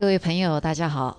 [0.00, 1.14] 各位朋友，大家好，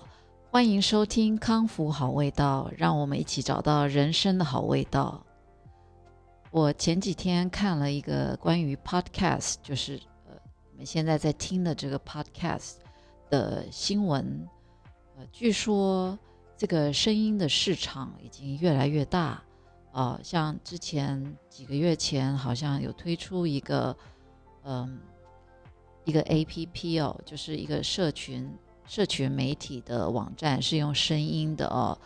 [0.50, 5.24] 欢迎收听康复好味道，让我们一起找到人生的好味道。
[6.50, 10.34] 我前几天看了一个关于 podcast，就是呃，
[10.72, 12.72] 你们现在在听的这个 podcast
[13.30, 14.48] 的新闻，
[15.16, 16.18] 呃，据说
[16.56, 19.40] 这个声音的市场已经越来越大
[19.92, 23.96] 啊，像之前几个月前好像有推出一个，
[24.64, 24.98] 嗯，
[26.04, 28.52] 一个 A P P 哦，就是一个社群。
[28.84, 31.96] 社群媒体的网站是用声音的哦，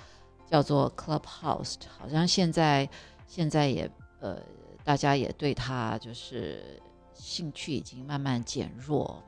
[0.47, 2.89] 叫做 Clubhouse，好像现在
[3.27, 3.91] 现在也
[4.21, 4.41] 呃，
[4.85, 6.81] 大家也对它就是
[7.13, 9.23] 兴趣已经慢慢减弱。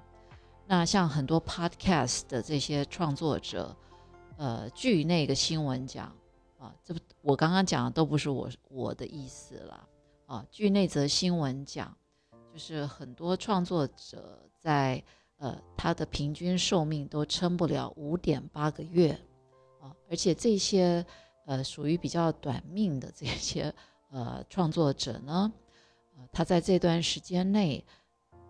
[0.66, 3.74] 那像很多 Podcast 的这些创作者，
[4.36, 6.14] 呃，据那个新闻讲
[6.58, 9.88] 啊，这不我刚刚讲的都不是我我的意思了
[10.26, 11.96] 啊，据那则新闻讲，
[12.52, 15.02] 就是很多创作者在。
[15.38, 19.12] 呃，它的平均寿命都撑不了五点八个月，
[19.80, 21.06] 啊，而且这些
[21.46, 23.72] 呃属于比较短命的这些
[24.10, 25.52] 呃创作者呢，
[26.16, 27.84] 呃，他在这段时间内，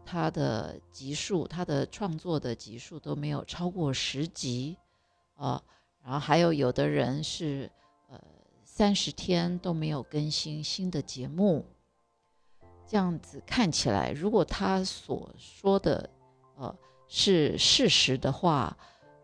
[0.02, 4.78] 他的集数，他的创作的集数都没有超过十集，
[5.34, 5.62] 啊，
[6.02, 7.70] 然后还有有的人是
[8.08, 8.18] 呃
[8.64, 11.66] 三十天都没有更新新的节目，
[12.86, 16.08] 这样子看起来，如果他所说的。
[16.58, 16.74] 呃，
[17.06, 18.76] 是事实的话，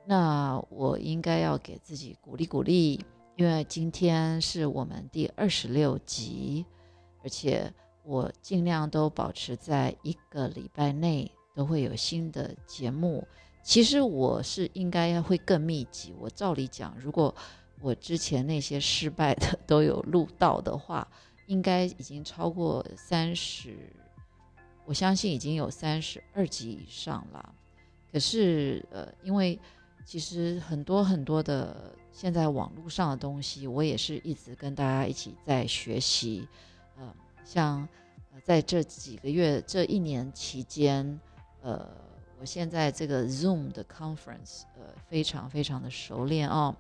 [0.07, 3.05] 那我应该要给自己鼓励鼓励，
[3.37, 6.65] 因为今天是我们第二十六集，
[7.23, 7.73] 而且
[8.05, 13.27] 我尽量都保持在一个礼拜内都会有新的节目。
[13.65, 16.15] 其实我是应该会更密集。
[16.19, 17.35] 我照理讲，如果
[17.81, 21.09] 我之前那些失败的 都有录到的话，
[21.47, 23.77] 应该已经超过三十。
[24.87, 27.55] 我相信已经有三十二级以上了，
[28.13, 29.59] 可是呃，因为
[30.05, 36.47] 其实很多很多的现在网络上的东西，我也是一直跟大家一起在学习。
[36.97, 37.15] 呃，
[37.45, 37.89] 像
[38.45, 41.19] 在这几个月、这一年期间，
[41.63, 41.89] 呃，
[42.39, 46.77] 我现在这个 Zoom 的 conference，呃，非常非常的熟练哦，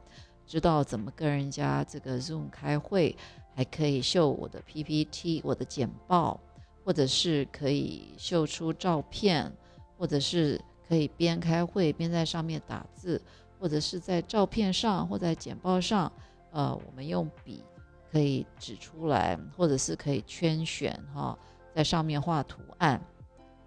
[0.47, 3.17] 知道怎么跟人家这个 Zoom 开会，
[3.55, 6.39] 还可以秀我的 PPT、我的简报。
[6.85, 9.51] 或者是可以秀出照片，
[9.97, 13.21] 或者是可以边开会边在上面打字，
[13.59, 16.13] 或者是在照片上或在简报上，
[16.51, 17.65] 呃，我们用笔
[18.13, 21.37] 可以指出来，或者是可以圈选哈，
[21.75, 23.01] 在上面画图案，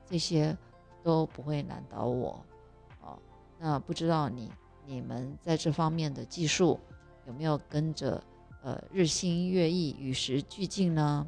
[0.06, 0.56] 这些
[1.04, 2.46] 都不会难倒我。
[3.02, 3.18] 哦，
[3.58, 4.52] 那不知道你
[4.86, 6.80] 你们在这方面的技术
[7.26, 8.24] 有没有跟着
[8.62, 11.28] 呃日新月异、与时俱进呢？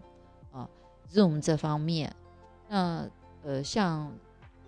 [1.11, 2.15] ？Zoom 这方面，
[2.67, 3.09] 那
[3.43, 4.11] 呃，像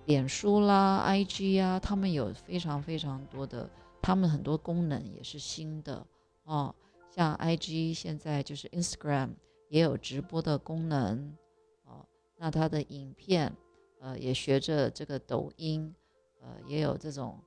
[0.05, 3.69] 脸书啦、IG 啊，他们有非常非常多的，
[4.01, 6.05] 他们很多功能也是新的
[6.45, 6.73] 哦。
[7.09, 9.29] 像 IG 现在就是 Instagram
[9.69, 11.37] 也有直播的功能
[11.85, 12.05] 哦。
[12.37, 13.55] 那它的影片
[13.99, 15.93] 呃也学着这个抖音，
[16.41, 17.37] 呃也有这种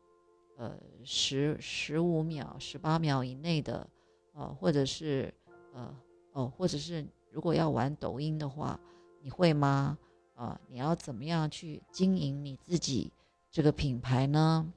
[0.57, 3.89] 呃十十五秒、十八秒以内的，
[4.35, 5.35] 呃或者是
[5.73, 5.93] 呃
[6.33, 7.05] 哦或者是。
[7.35, 8.79] 如果要玩抖音的话，
[9.21, 9.99] 你会吗？
[10.35, 13.13] 啊，你要怎么样去经营你自己
[13.51, 14.73] 这个品牌呢？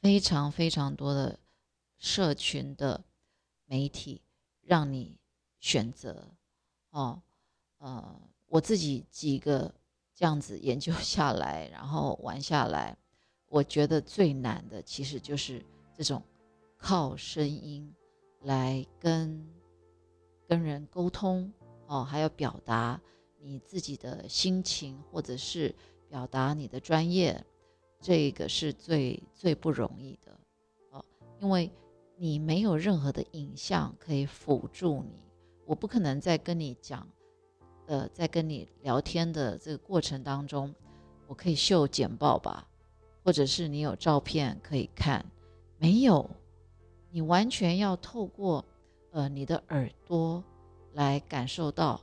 [0.00, 1.38] 非常非常多的
[1.98, 3.04] 社群的
[3.66, 4.22] 媒体
[4.62, 5.18] 让你
[5.60, 6.26] 选择
[6.88, 7.20] 哦。
[7.76, 9.74] 呃，我自己几个
[10.14, 12.96] 这样子研究下来，然后玩下来，
[13.48, 15.62] 我觉得最难的其实就是
[15.94, 16.22] 这种
[16.78, 17.94] 靠声音
[18.40, 19.46] 来跟。
[20.48, 21.52] 跟人沟通
[21.86, 23.00] 哦，还要表达
[23.40, 25.74] 你自己的心情，或者是
[26.08, 27.44] 表达你的专业，
[28.00, 30.38] 这个是最最不容易的
[30.90, 31.04] 哦，
[31.40, 31.70] 因为
[32.16, 35.20] 你没有任何的影像可以辅助你。
[35.64, 37.06] 我不可能在跟你讲，
[37.86, 40.72] 呃，在跟你聊天的这个过程当中，
[41.26, 42.68] 我可以秀简报吧，
[43.24, 45.24] 或者是你有照片可以看，
[45.78, 46.30] 没有，
[47.10, 48.64] 你完全要透过。
[49.16, 50.44] 呃，你的耳朵
[50.92, 51.98] 来感受到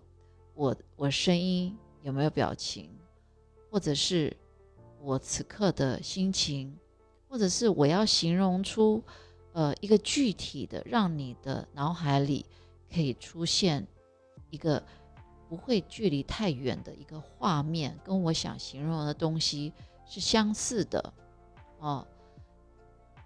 [0.55, 2.89] 我我声音有没有表情，
[3.69, 4.35] 或者是
[4.99, 6.75] 我此刻的心情，
[7.29, 9.03] 或者是我要形容出
[9.51, 12.43] 呃一个具体的，让你的脑海里
[12.91, 13.85] 可以出现
[14.49, 14.81] 一个
[15.47, 19.71] 不会距离太远的一个画面，跟我想形容的东西
[20.07, 21.13] 是相似的
[21.77, 22.07] 哦。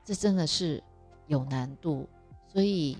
[0.04, 0.84] 这真的是
[1.28, 2.06] 有难度，
[2.52, 2.98] 所以。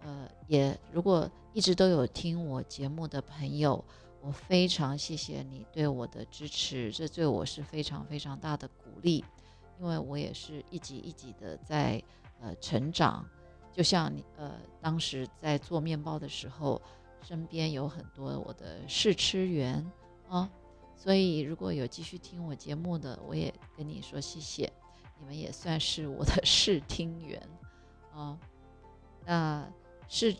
[0.00, 3.84] 呃，也如果一直都有听我节目的朋友，
[4.20, 9.24] 我非常谢谢你对我的支持，这对我是非常非常大的鼓励。
[9.80, 12.02] 因为我也是一级一级的在
[12.40, 13.24] 呃成长，
[13.72, 16.82] 就像你呃当时在做面包的时候，
[17.22, 19.88] 身边有很多我的试吃员
[20.28, 20.50] 啊，
[20.96, 24.72] 所以如果有继续听我节目的，我也跟你说谢谢，
[25.20, 27.40] 你们也算是我的试听员
[28.12, 28.36] 啊。
[29.24, 29.64] 那
[30.08, 30.34] 试，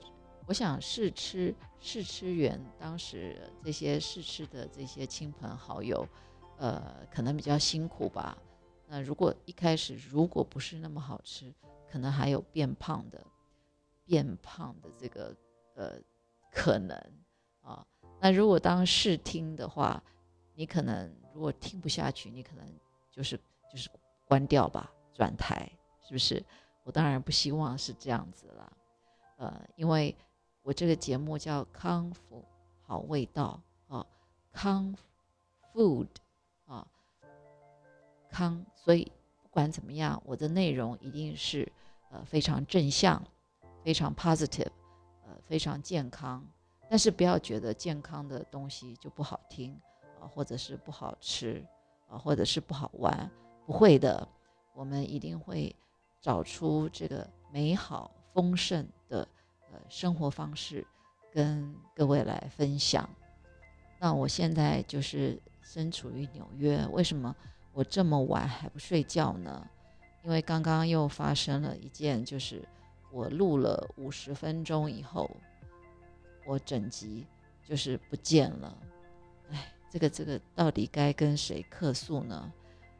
[0.46, 6.06] 我想试吃试吃员当时这些试吃的这些亲朋好友。
[6.56, 8.36] 呃，可能比较辛苦吧。
[8.88, 11.54] 那如果一开始如果不是那么好吃，
[11.88, 13.24] 可能还有变胖的、
[14.04, 15.36] 变胖的这个
[15.76, 15.92] 呃
[16.50, 16.98] 可能
[17.62, 17.86] 啊。
[18.20, 20.02] 那如果当试听的话，
[20.54, 22.66] 你可能如果听不下去，你可能
[23.12, 23.36] 就是
[23.70, 23.88] 就是
[24.26, 25.70] 关掉吧，转台，
[26.02, 26.44] 是不是？
[26.82, 28.76] 我当然不希望是这样子了。
[29.38, 30.14] 呃，因为
[30.62, 32.44] 我这个节目叫康复
[32.82, 34.06] 好味道啊，
[34.52, 34.94] 康
[35.72, 36.06] food。
[36.66, 36.86] 啊，
[38.28, 39.10] 康，所以
[39.42, 41.66] 不管怎么样，我的内容一定是
[42.10, 43.24] 呃非常正向，
[43.82, 44.68] 非常 positive，
[45.24, 46.46] 呃非常健康。
[46.90, 49.80] 但是不要觉得健康的东西就不好听
[50.20, 51.64] 啊，或者是不好吃
[52.06, 53.30] 啊，或者是不好玩，
[53.64, 54.28] 不会的，
[54.74, 55.74] 我们一定会
[56.20, 59.26] 找出这个美好丰盛的
[59.72, 60.86] 呃生活方式，
[61.32, 63.10] 跟各位来分享。
[63.98, 65.36] 那我现在就是。
[65.60, 67.36] 身处于纽约，为什么
[67.74, 69.68] 我这么晚还不睡觉呢？
[70.24, 72.66] 因为刚刚又发生了一件，就是
[73.12, 75.30] 我录了五十分钟以后，
[76.46, 77.26] 我整集
[77.62, 78.78] 就是不见了。
[79.50, 82.50] 哎，这个这个到底该跟谁客诉呢？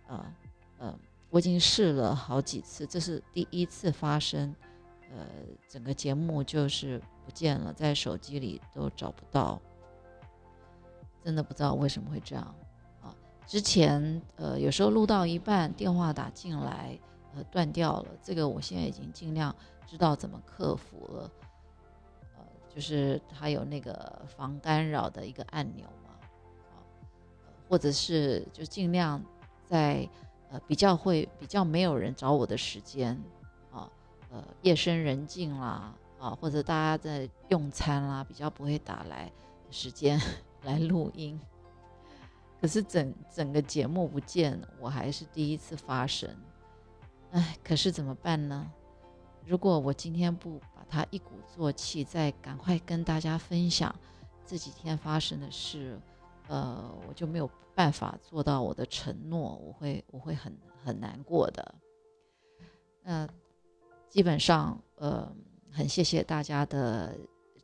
[0.06, 0.31] 啊，
[0.79, 0.94] 嗯，
[1.31, 4.55] 我已经试了好几次，这是第一次发生，
[5.10, 5.26] 呃，
[5.69, 9.60] 整个节目就是不见了，在手机里都找不到。
[11.25, 12.55] 真的不知道为什么会这样
[13.02, 13.14] 啊！
[13.46, 16.99] 之前呃有时候录到一半，电话打进来，
[17.34, 18.06] 呃断掉了。
[18.22, 19.55] 这个我现在已经尽量
[19.87, 21.31] 知道怎么克服了。
[22.37, 22.43] 呃，
[22.75, 26.10] 就是它有那个防干扰的一个按钮嘛，
[26.70, 26.81] 啊，
[27.69, 29.22] 或者是就尽量
[29.66, 30.08] 在
[30.50, 33.20] 呃比较会比较没有人找我的时间，
[34.30, 39.32] 呃夜深人静啦啊，或者大家在用餐啦，比较不会打来
[39.70, 40.20] 时间。
[40.64, 41.40] 来录音，
[42.60, 46.28] 可是整整个节目不见，我还是第一次发声，
[47.30, 48.69] 哎，可是怎么办呢？
[49.46, 53.94] 如果我今天不把它一鼓作气，再赶快跟大家分享
[54.44, 55.96] 这几天发生的事，
[56.48, 60.52] 呃，我就没有办法做到我的承诺，我会我会很
[60.84, 61.74] 很难过的。
[63.04, 63.28] 那
[64.08, 65.31] 基本上，呃，
[65.70, 67.16] 很谢谢大家的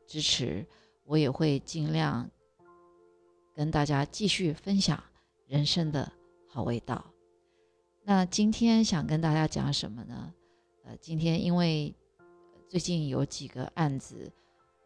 [0.06, 0.66] 支持，
[1.04, 2.30] 我也会尽量。
[3.56, 5.00] 跟大家继续分享
[5.46, 6.10] 人生的
[6.48, 7.04] 好味道。
[8.02, 10.34] 那今天想跟大家讲什么呢？
[10.82, 11.94] 呃，今天因为
[12.68, 14.32] 最近有几个案子，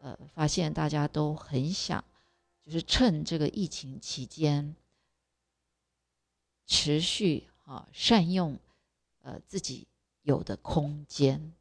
[0.01, 2.03] 呃，发现大家都很想，
[2.63, 4.75] 就是趁这个疫情期间，
[6.67, 8.55] 持续啊善用
[9.23, 9.87] 呃自己
[10.23, 11.53] 有的空间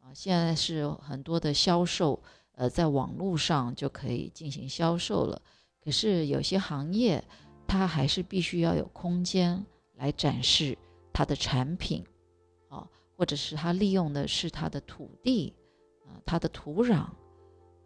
[0.00, 0.12] 啊。
[0.14, 2.22] 现在是很多的销售，
[2.52, 5.40] 呃，在网络上就可以进行销售了。
[5.80, 7.22] 可是有些行业，
[7.66, 9.64] 它还是必须要有空间
[9.94, 10.76] 来展示
[11.12, 12.04] 它的产品，
[12.68, 15.54] 啊，或者是它利用的是它的土地，
[16.04, 17.06] 啊，它的土壤，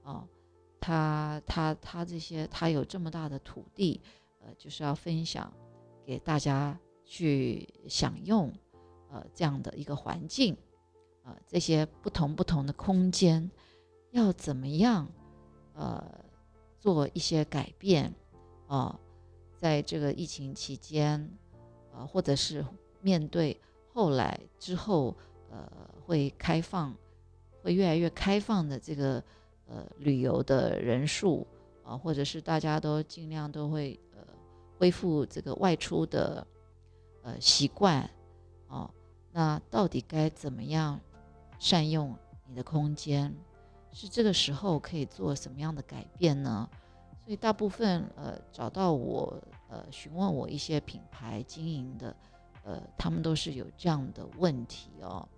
[0.03, 0.27] 啊，
[0.81, 4.01] 它它它这些，它有这么大的土地，
[4.41, 5.53] 呃，就是要分享
[6.07, 8.51] 给大家去享用，
[9.11, 10.57] 呃，这样的一个环境，
[11.25, 13.51] 呃，这些不同不同的空间，
[14.13, 15.07] 要怎么样，
[15.75, 16.25] 呃。
[16.83, 18.11] 做一些改变，
[18.67, 18.99] 啊，
[19.59, 21.31] 在这个疫情期间，
[21.93, 22.65] 呃，或者是
[23.03, 23.61] 面对
[23.93, 25.15] 后来之后，
[25.51, 25.71] 呃，
[26.07, 26.97] 会开放，
[27.63, 29.23] 会越来越开放的这个
[29.67, 31.47] 呃旅游的人数，
[31.83, 34.25] 啊，或者是大家都尽量都会呃
[34.79, 36.47] 恢复这个外出的
[37.23, 38.09] 呃习惯，
[38.69, 38.91] 啊，
[39.33, 41.01] 那到底该怎么样
[41.59, 43.35] 善用你的空间？
[43.93, 46.69] 是这个时候可以做什么样的改变呢？
[47.25, 52.15] 所以大部分呃找到我呃询问我一些品牌经营的，
[52.65, 55.29] 呃他们都是有这样的问题哦。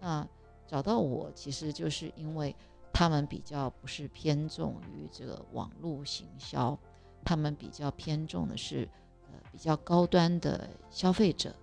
[0.00, 0.26] 那
[0.66, 2.54] 找到我其实就是因为
[2.92, 6.78] 他们比较不是偏重于这个网络行销，
[7.24, 8.88] 他们比较偏重的是
[9.30, 11.54] 呃比较高端的消费者。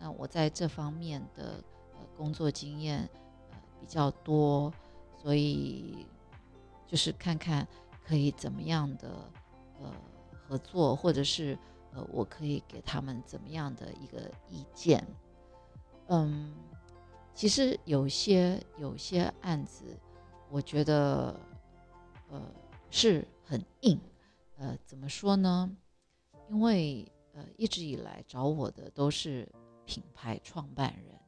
[0.00, 3.08] 那我在这方面的呃工作经验
[3.50, 4.72] 呃比较多。
[5.22, 6.06] 所以，
[6.86, 7.68] 就是看看
[8.02, 9.30] 可以怎么样的
[9.78, 9.92] 呃
[10.32, 11.58] 合作，或者是
[11.92, 15.06] 呃，我可以给他们怎么样的一个意见？
[16.06, 16.54] 嗯，
[17.34, 19.84] 其实有些有些案子，
[20.48, 21.38] 我觉得
[22.30, 22.42] 呃
[22.88, 24.00] 是很硬，
[24.56, 25.70] 呃，怎么说呢？
[26.48, 29.46] 因为呃一直以来找我的都是
[29.90, 31.18] 品牌创办人。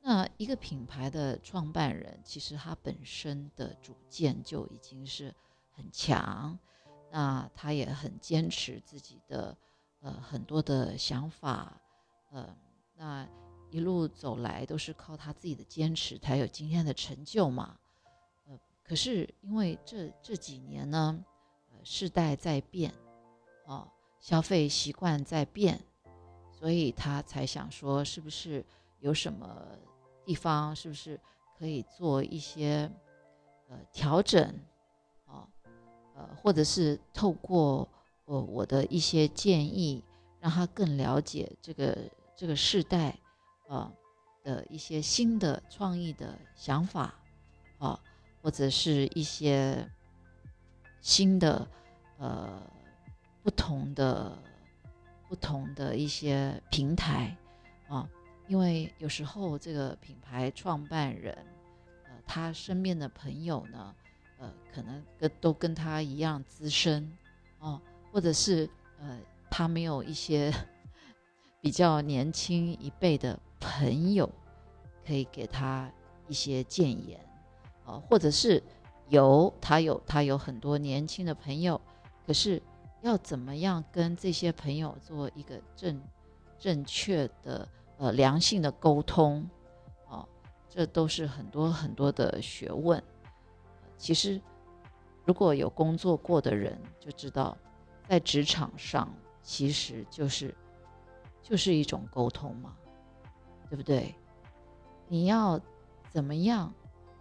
[0.00, 5.32] 那一个品牌的创办人，其实他本身的主见就已经是
[5.70, 6.58] 很强，
[7.12, 9.56] 那他也很坚持自己的
[10.00, 11.80] 呃很多的想法，
[12.32, 12.52] 呃，
[12.96, 13.28] 那
[13.70, 17.78] 一路走来都是靠他自己的坚持才有今天的成就嘛，
[18.48, 21.24] 呃，可是因为这这几年呢，
[21.70, 22.92] 呃，世代在变，
[23.66, 23.88] 哦，
[24.18, 25.80] 消费习惯在变，
[26.62, 28.64] 所以他才想说，是不是
[29.00, 29.66] 有什么？
[30.24, 31.18] 地方是不是
[31.58, 32.88] 可以做一些
[33.68, 34.40] 呃调整
[35.26, 35.42] 啊？
[36.14, 37.88] 呃，或者是透过
[38.26, 40.04] 呃我的一些建议，
[40.38, 41.98] 让他更了解这个
[42.36, 43.18] 这个时代
[43.66, 43.92] 啊
[44.44, 47.12] 的一些新的创意的想法
[47.78, 47.98] 啊，
[48.40, 49.90] 或者是一些
[51.00, 51.68] 新的
[52.18, 52.62] 呃
[53.42, 54.38] 不同的
[55.32, 57.34] 不同的一些平台
[57.88, 58.06] 啊。
[58.48, 61.34] 因为有时候这个品牌创办人，
[62.04, 63.94] 呃，他身边的朋友呢，
[64.38, 67.10] 呃，可能跟都跟他一样资深，
[67.60, 67.80] 哦，
[68.12, 68.68] 或者是
[69.00, 70.52] 呃，他没有一些
[71.62, 74.30] 比较年轻一辈的朋友
[75.06, 75.90] 可以给他
[76.28, 77.18] 一些建言，
[77.86, 78.62] 啊，或者是
[79.08, 81.80] 有他有他有很多年轻的朋友，
[82.26, 82.60] 可是
[83.02, 86.02] 要怎么样跟这些朋友做一个正
[86.58, 87.68] 正确的。
[87.98, 89.48] 呃，良性的沟通，
[90.08, 90.26] 啊，
[90.68, 93.00] 这都是很多很多的学问。
[93.96, 94.40] 其实，
[95.24, 97.56] 如果有工作过的人就知道，
[98.08, 99.08] 在职场上
[99.40, 100.52] 其实就是
[101.40, 102.74] 就是一种沟通嘛，
[103.70, 104.12] 对不对？
[105.06, 105.60] 你要
[106.10, 106.74] 怎么样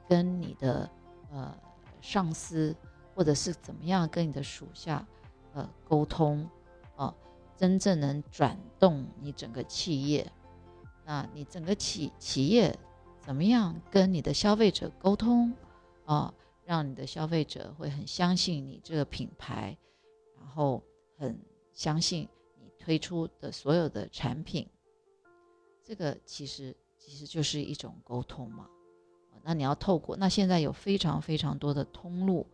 [0.08, 0.90] 跟你的
[1.32, 1.56] 呃
[2.02, 2.76] 上司，
[3.14, 5.06] 或者是怎么样跟你的属下
[5.53, 6.50] 呃沟通，
[6.96, 7.13] 啊，
[7.55, 10.31] 真正能转动你整个企业。
[11.05, 12.77] 那你整个企企业
[13.20, 15.53] 怎么样跟你的消费者沟通
[16.05, 16.34] 啊？
[16.63, 19.77] 让你的消费者会很相信你这个品牌，
[20.38, 20.81] 然后
[21.17, 21.38] 很
[21.74, 22.29] 相信
[22.62, 24.65] 你推出的所有的产品。
[25.84, 28.70] 这个其实其实就是一种沟通嘛。
[29.43, 32.46] 那你要透过那现在有非常非常多的通路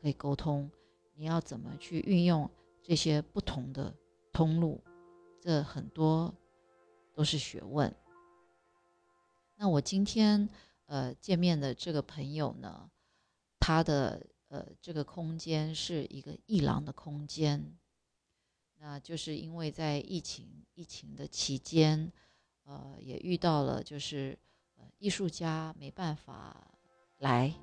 [0.00, 0.70] 可以沟通，
[1.14, 2.50] 你要怎么去运用
[2.82, 3.94] 这些不同的
[4.32, 4.82] 通路？
[5.40, 6.34] 这很多。
[7.14, 7.94] 都是学问。
[9.56, 10.48] 那我今天
[10.86, 12.90] 呃见面的这个朋友呢，
[13.60, 17.76] 他的呃这个空间是一个艺廊的空间。
[18.78, 22.10] 那就是因为在疫情疫情的期间，
[22.64, 24.38] 呃也遇到了就是
[24.78, 26.66] 呃艺术家没办法
[27.18, 27.54] 来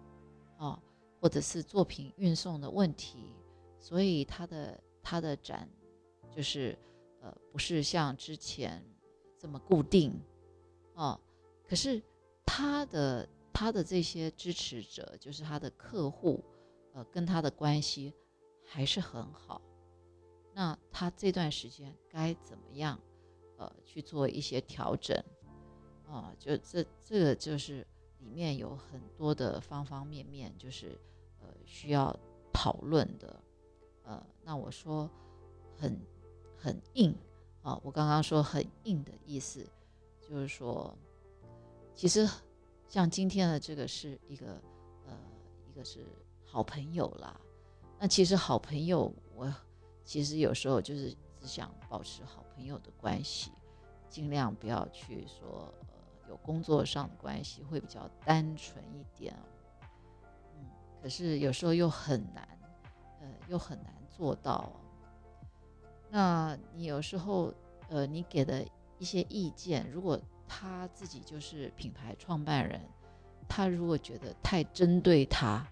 [0.59, 0.79] 啊，
[1.19, 3.35] 或者是作品运送的问题，
[3.79, 5.69] 所以他的他的展
[6.29, 6.77] 就是
[7.21, 8.83] 呃不是像之前。
[9.41, 10.11] 这么固定，
[10.95, 11.17] 哦，
[11.65, 12.03] 可是
[12.45, 16.43] 他的他的这些支持者，就是他的客户，
[16.91, 18.13] 呃，跟他的关系
[18.65, 19.61] 还是很好。
[20.53, 22.99] 那他这段时间该怎么样，
[23.57, 25.17] 呃，去做一些调整？
[26.05, 27.87] 啊，就这这个就是
[28.19, 30.99] 里面有很多的方方面面，就是
[31.41, 32.17] 呃需要
[32.53, 33.41] 讨论的。
[34.03, 35.09] 呃，那我说
[35.77, 35.99] 很
[36.57, 37.15] 很硬。
[37.61, 39.67] 啊，我刚刚说很硬的意思，
[40.21, 40.97] 就是说，
[41.93, 42.27] 其实
[42.87, 44.61] 像今天的这个是一个
[45.05, 45.13] 呃，
[45.67, 46.05] 一个是
[46.45, 47.39] 好朋友啦。
[47.99, 49.53] 那其实好朋友，我
[50.05, 53.51] 其实有时候就是只想保持好朋友的关系，
[54.09, 55.71] 尽量不要去说
[56.29, 59.35] 有工作上的关系，会比较单纯一点。
[60.55, 60.65] 嗯，
[61.01, 62.47] 可是有时候又很难，
[63.19, 64.71] 呃，又很难做到。
[66.09, 67.51] 那你有时候，
[67.89, 68.63] 呃，你给的
[68.99, 72.79] 一些意见，如果他自己就是品牌创办人，
[73.47, 75.65] 他如果觉得太针对他，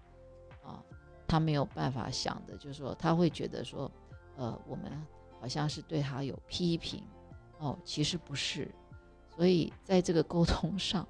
[0.64, 0.82] 啊，
[1.26, 3.90] 他没有办法想的，就是说他会觉得说，
[4.36, 4.90] 呃，我们
[5.40, 7.04] 好像是对他有批评，
[7.58, 8.72] 哦，其实不是，
[9.38, 11.06] 所以在这个沟通上，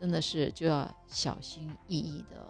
[0.00, 2.42] 真的是就要小心翼翼的。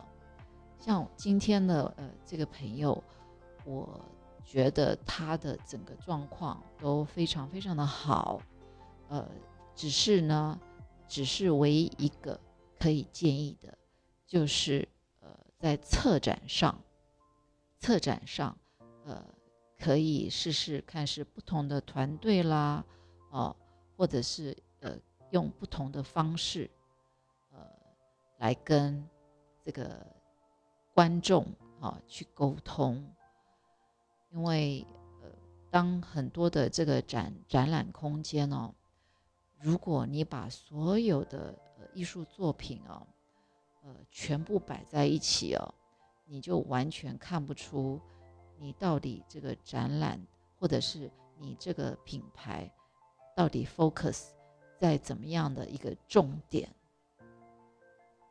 [0.79, 3.03] 像今天的呃这个朋友，
[3.65, 4.01] 我。
[4.49, 8.41] 觉得他的整个状况都非常非常的好，
[9.09, 9.29] 呃，
[9.75, 10.57] 只是呢，
[11.09, 12.39] 只是唯一一个
[12.79, 13.77] 可以建议的，
[14.25, 16.81] 就是呃，在策展上，
[17.81, 18.57] 策展上，
[19.05, 19.21] 呃，
[19.77, 22.85] 可以试试看是不同的团队啦，
[23.33, 23.57] 哦，
[23.97, 24.57] 或者是
[25.31, 26.71] 用不同的方式，
[27.53, 27.59] 呃
[28.39, 29.07] 来跟
[29.65, 30.07] 这个
[30.95, 31.47] 观众
[31.81, 33.05] 啊去沟通，
[34.31, 34.87] 因为
[35.23, 35.29] 呃
[35.71, 38.75] 当很多的这个展展览空间哦，
[39.61, 41.55] 如果你把所有的
[41.95, 43.07] 艺术作品哦，
[43.83, 45.75] 呃全部摆在一起哦，
[46.25, 48.01] 你就完全看不出。
[48.59, 50.19] 你到底这个展览，
[50.59, 52.73] 或者是你这个品牌，
[53.37, 54.29] 到底 focus
[54.79, 56.69] 在怎么样的一个重点，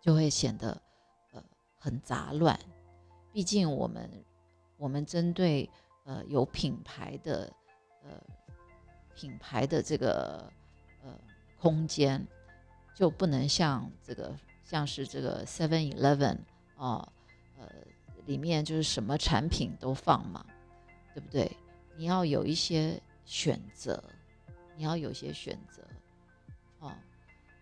[0.01, 0.81] 就会显得
[1.33, 1.43] 呃
[1.77, 2.59] 很杂乱。
[3.31, 4.09] 毕竟我们
[4.77, 5.69] 我们针对
[6.05, 7.51] 呃有品牌的
[8.03, 8.09] 呃
[9.13, 10.51] 品牌的这个
[11.03, 11.17] 呃
[11.59, 12.25] 空间，
[12.93, 14.33] 就不能像这个
[14.63, 16.37] 像是这个 Seven Eleven
[16.75, 17.07] 啊
[17.57, 17.69] 呃。
[18.25, 20.43] 里面就是什么产品都放嘛，
[21.13, 21.55] 对不对？
[21.95, 24.03] 你要有一些选择，
[24.75, 25.83] 你要有些选择，
[26.79, 26.91] 哦，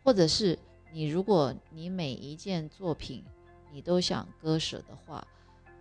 [0.03, 0.57] 或者是
[0.91, 3.23] 你如果你每一件作品
[3.71, 5.25] 你都想割舍的话，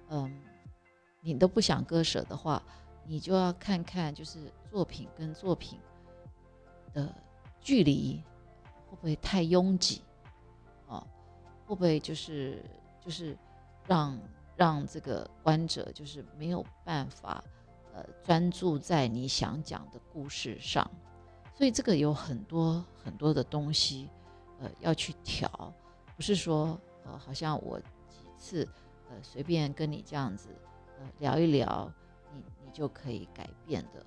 [0.08, 0.40] 嗯，
[1.20, 2.62] 你都不想割舍的话，
[3.06, 5.78] 你就要看看就是作品跟作品
[6.92, 7.14] 的
[7.60, 8.22] 距离
[8.88, 10.02] 会不会太拥挤，
[10.86, 11.06] 哦，
[11.66, 12.62] 会不会就是
[13.00, 13.36] 就是
[13.86, 14.18] 让。
[14.54, 17.42] 让这个观者就是没有办法，
[17.94, 20.88] 呃，专注在你想讲的故事上，
[21.54, 24.08] 所以这个有很多很多的东西，
[24.60, 25.48] 呃，要去调，
[26.16, 28.68] 不是说，呃，好像我几次，
[29.10, 30.48] 呃，随便跟你这样子，
[30.98, 31.92] 呃，聊一聊，
[32.32, 34.04] 你你就可以改变的。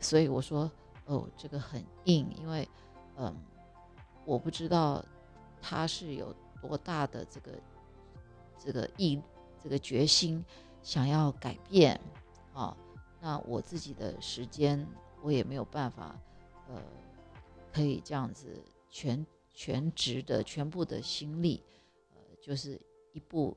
[0.00, 0.70] 所以我说，
[1.06, 2.68] 哦，这个很硬，因为，
[3.16, 3.34] 嗯，
[4.24, 5.04] 我不知道
[5.60, 7.52] 他是有多大的这个
[8.58, 9.20] 这个意。
[9.62, 10.44] 这个决心
[10.82, 12.00] 想要改变
[12.52, 12.76] 啊，
[13.20, 14.84] 那我自己的时间
[15.22, 16.18] 我也没有办法，
[16.72, 16.82] 呃，
[17.72, 21.62] 可以这样子全全职的全部的心力，
[22.10, 22.80] 呃，就是
[23.12, 23.56] 一步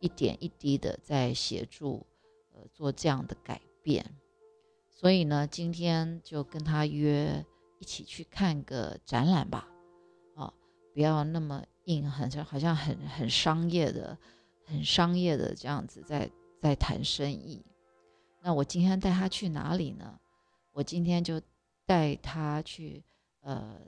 [0.00, 2.06] 一点一滴的在协助，
[2.52, 4.04] 呃，做这样的改变。
[4.90, 7.44] 所以呢，今天就跟他约
[7.78, 9.68] 一起去看个展览吧，
[10.34, 10.52] 啊，
[10.92, 14.18] 不要那么硬，好像好像很很商业的。
[14.70, 17.64] 很商业的这样子在在谈生意，
[18.42, 20.20] 那我今天带他去哪里呢？
[20.72, 21.40] 我今天就
[21.88, 23.02] 带他去
[23.40, 23.80] 呃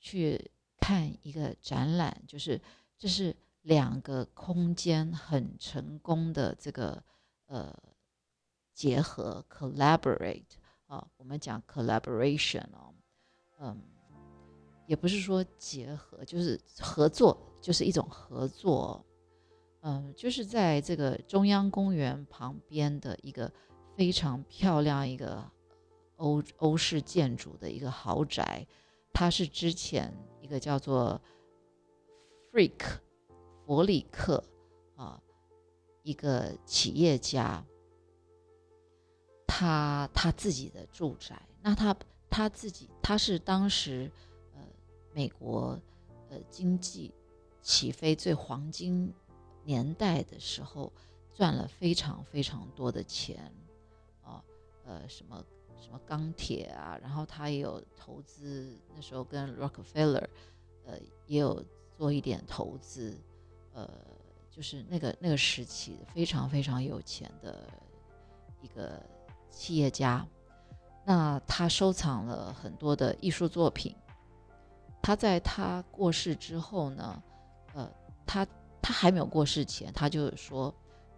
[0.00, 2.58] 去看一个展览，就是
[2.96, 7.04] 这是两个空间很成功的这个
[7.48, 7.70] 呃
[8.72, 10.54] 结合 collaborate
[10.86, 12.94] 啊，我们讲 collaboration 哦，
[13.58, 13.78] 嗯，
[14.86, 19.04] 也不是说结合，就是合作，就是一种合作。
[19.82, 23.52] 嗯，就是在这个中央公园旁边的一个
[23.94, 25.44] 非常漂亮一个
[26.22, 28.64] 欧欧式建筑的一个豪宅，
[29.12, 31.20] 它是之前一个叫做
[32.50, 33.00] Freak
[33.66, 34.42] 弗里克
[34.94, 35.20] 啊
[36.04, 37.64] 一个企业家，
[39.46, 41.96] 他他自己的住宅，那他
[42.30, 44.08] 他自己他是当时
[44.54, 44.60] 呃
[45.12, 45.76] 美国
[46.30, 47.12] 呃经济
[47.60, 49.12] 起飞最黄金。
[49.64, 50.92] 年代的时候
[51.32, 53.54] 赚了非常非常多的钱，
[54.20, 54.42] 啊，
[54.84, 55.40] 呃，什么
[55.82, 60.24] 什么钢铁啊，然后他也有投资，那时候跟 Rockefeller，
[60.86, 63.14] 呃，也有做一点投资，
[63.74, 63.86] 呃，
[64.50, 67.68] 就是那个那个时期非常非常有钱的
[68.60, 69.04] 一个
[69.50, 70.26] 企业家。
[71.04, 73.94] 那他收藏了很多的艺术作品。
[75.02, 77.22] 他在他过世之后呢，
[77.74, 77.90] 呃，
[78.24, 78.46] 他。
[78.84, 80.74] 他还没有过世前，他就说，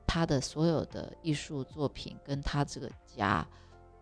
[0.07, 3.43] 他的所有的艺术作品跟他这个家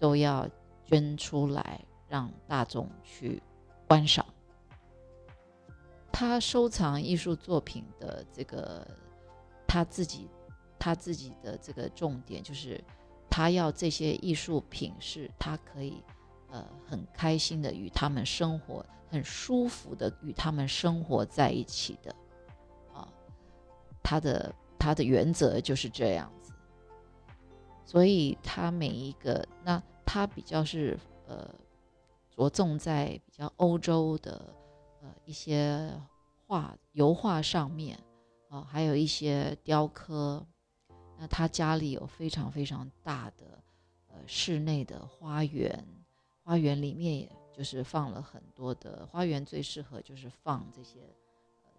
[0.02, 0.48] 都要
[0.84, 3.40] 捐出来，让大众去
[3.86, 4.26] 观赏。
[6.10, 8.84] 他收藏艺术作品的这个
[9.64, 10.28] 他自己，
[10.76, 12.82] 他自己的这个重点就是，
[13.30, 16.02] 他要这些艺术品是他可以
[16.50, 22.12] 呃很开心的与他们生活，很舒服的与他们生活在一起的。
[22.92, 23.06] 啊
[24.02, 26.52] 他的他的原则就是这样子，
[27.84, 29.80] 所以他每一个那
[30.12, 31.48] 他比较是呃
[32.28, 34.54] 着重在比较欧洲的
[35.00, 35.90] 呃一些
[36.46, 37.98] 画油画上面
[38.50, 40.46] 啊，还有一些雕刻。
[41.16, 43.64] 那他家里有非常非常大的
[44.08, 45.82] 呃室内的花园，
[46.44, 50.98] 花园里面也就是放了很多的花园，最适合就是放这些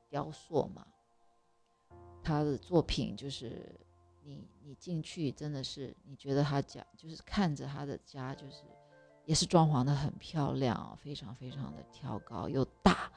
[0.10, 0.88] 雕塑嘛。
[2.24, 3.80] 他的作品就是
[4.26, 8.64] 你你进去真的是，你觉得他家就是看着他的家，就是
[9.26, 13.12] 也是装潢的很漂亮，非常非常的挑高又大，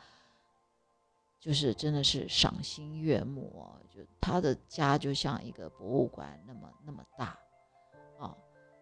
[1.39, 3.81] 就是真的是赏心悦目哦。
[3.89, 7.39] 就他的家就像一个博物馆那么那么大
[8.19, 8.37] 哦，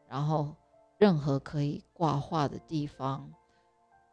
[0.09, 0.55] 然后
[0.99, 3.31] 任何可以挂画的地方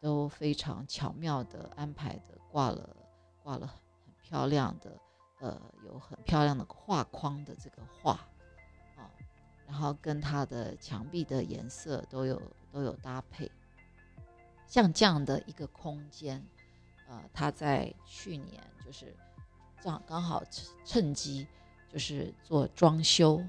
[0.01, 2.95] 都非常巧妙的安排的挂了
[3.41, 4.99] 挂了很漂亮的。
[5.41, 8.13] 呃，有很漂亮的画框的这个画，
[8.95, 9.09] 啊，
[9.67, 12.39] 然后跟它的墙壁的颜色都有
[12.71, 13.51] 都有搭配。
[14.67, 16.41] 像这样的一个空间，
[17.09, 19.13] 呃，他在去年就是
[19.81, 20.43] 正刚好
[20.85, 21.47] 趁机
[21.91, 23.43] 就是做装修，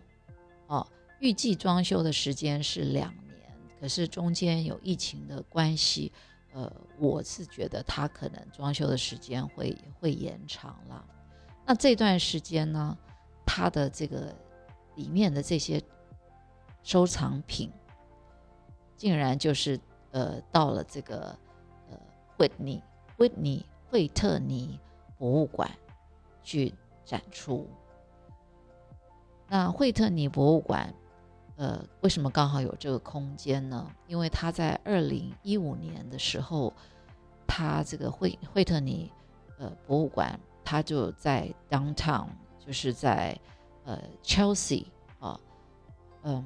[0.66, 0.85] 哦，
[1.20, 6.11] 预计装修的时间是两年，可是中间有疫情的关系，
[6.55, 11.07] 呃，我是觉得他可能装修的时间会会延长了。
[11.64, 12.96] 那这段时间呢，
[13.46, 14.35] 他的这个
[14.96, 15.81] 里面的这些
[16.83, 17.70] 收藏品，
[18.96, 19.79] 竟然就是
[20.11, 21.37] 呃到了这个
[21.88, 21.96] 呃
[22.37, 22.83] 惠尼
[23.16, 24.79] 惠尼惠特尼
[25.16, 25.70] 博物馆
[26.42, 27.66] 去展出。
[29.48, 30.92] 那惠特尼博物馆，
[31.57, 33.88] 呃，为什么刚好有这个空间呢？
[34.09, 36.75] 因为他在二零一五年的时候，
[37.46, 39.11] 他这个惠惠特尼
[39.59, 40.38] 呃博物馆。
[40.64, 43.38] 他就在 downtown，就是在
[43.85, 44.87] 呃 Chelsea
[45.18, 45.38] 啊，
[46.22, 46.44] 嗯，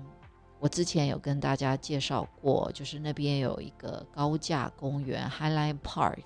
[0.59, 6.19] 我之前有跟大家介绍过，就是那边有一个高架公园 Highline Park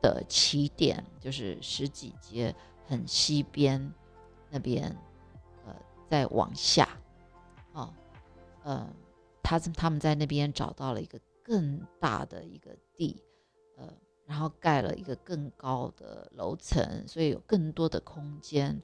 [0.00, 2.54] 的起点，就是十几街
[2.86, 3.92] 很西边
[4.50, 4.96] 那边，
[5.66, 5.74] 呃，
[6.08, 6.88] 再往下，
[7.72, 7.92] 啊，
[8.62, 8.88] 呃，
[9.42, 13.22] 他他们在那边找到了一个更大的一个地，
[14.28, 18.78] 然后盖了一个更高的楼层，所以有更多的空间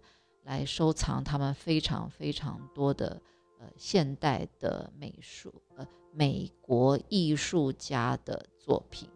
[0.45, 3.21] 来收藏他们非常非常多的
[3.61, 9.07] 呃现代的美术呃美国艺术家的作品。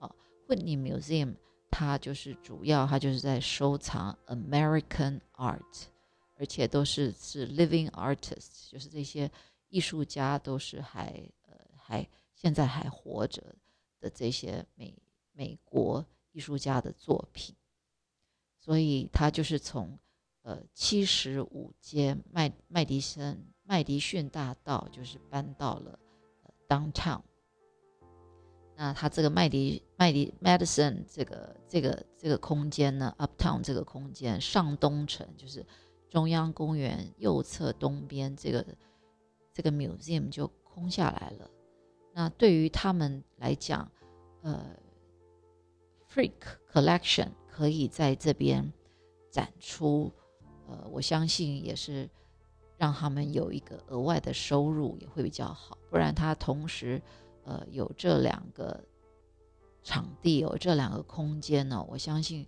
[0.00, 0.14] 啊
[0.46, 1.34] ，Whitney Museum
[1.70, 5.84] 它就是主要它就是在收藏 American art，
[6.36, 9.30] 而且都是是 living artists，就是这些
[9.70, 11.06] 艺术家都是还
[11.48, 13.42] 呃还现在还活着
[13.98, 14.94] 的这些美。
[15.36, 17.54] 美国艺术家的作品，
[18.60, 19.98] 所以他就是从
[20.42, 25.98] 呃七十五街麦麦迪森麦迪逊大道，就是搬到了
[26.68, 27.20] downtown。
[28.76, 35.66] 那他这个麦迪麦迪 Madison 这个这个这个空间呢，uptown 这个空间上东城就是
[36.08, 38.64] 中央公园右侧东边这个
[39.52, 41.50] 这个 museum 就空下来了。
[42.12, 43.90] 那对于他们来讲，
[44.42, 44.76] 呃。
[46.14, 46.32] Freak
[46.72, 48.72] Collection 可以在这边
[49.32, 50.12] 展出，
[50.68, 52.08] 呃，我相信也是
[52.76, 55.76] 让他们有一个额外的收入也会比较好。
[55.90, 57.02] 不然他同时，
[57.42, 58.80] 呃，有这两个
[59.82, 62.46] 场地，有这两个空间呢，我相信，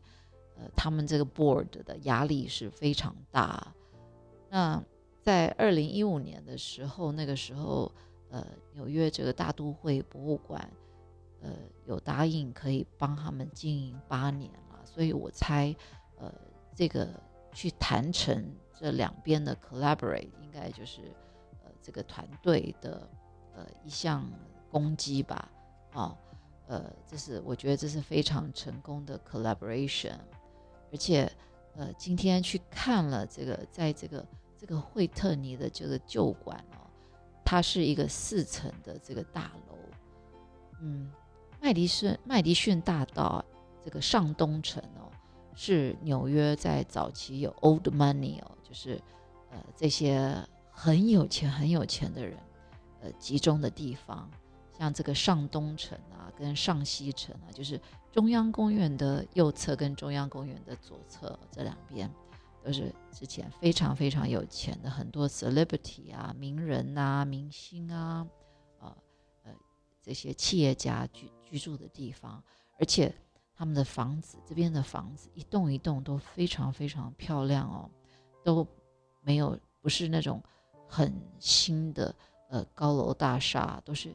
[0.57, 3.74] 呃，他们这个 board 的压力是非常大。
[4.48, 4.81] 那
[5.22, 7.90] 在二零一五年的时候，那个时候，
[8.31, 10.70] 呃，纽约这个大都会博物馆。
[11.46, 11.52] 呃，
[11.85, 15.72] 有答应可以帮他们经营八年了，所以我猜，
[16.16, 16.32] 呃，
[16.74, 17.09] 这个
[17.52, 21.02] 去谈成这两边的 collaborate，应该就是
[21.62, 23.09] 呃这个团队的
[23.54, 24.28] 呃一项
[24.68, 25.48] 攻击吧，
[25.92, 26.18] 啊，
[26.66, 30.18] 呃，这是我觉得这是非常成功的 collaboration，
[30.90, 31.30] 而且
[31.76, 34.26] 呃今天去看了这个，在这个
[34.59, 36.90] 这个惠特尼的这个旧馆哦，
[37.44, 39.78] 它是一个四层的这个大楼，
[40.80, 41.09] 嗯。
[41.61, 43.45] 麦迪逊麦迪逊大道
[43.85, 45.11] 这个上东城哦，
[45.55, 49.01] 是纽约在早期有 old money 哦，就是
[49.51, 50.37] 呃这些
[50.71, 52.38] 很有钱很有钱的人
[53.01, 54.31] 呃集中的地方。
[54.79, 57.81] 像这个上东城啊，跟上西城啊，就是
[58.12, 62.11] 中央公园的右侧跟中央公园的左侧这两边，
[62.62, 68.27] 都是之前非常非常有钱的很多 celebrity 啊、名人呐、明星啊。
[70.07, 72.40] 这些企业家居居住的地方，
[72.79, 73.12] 而且
[73.53, 77.90] 他们的房子这边的房子一栋一栋都非常非常漂亮哦，
[78.45, 78.64] 都
[79.21, 80.40] 没有不是那种
[80.87, 82.14] 很新的
[82.49, 84.14] 呃高楼大厦，都是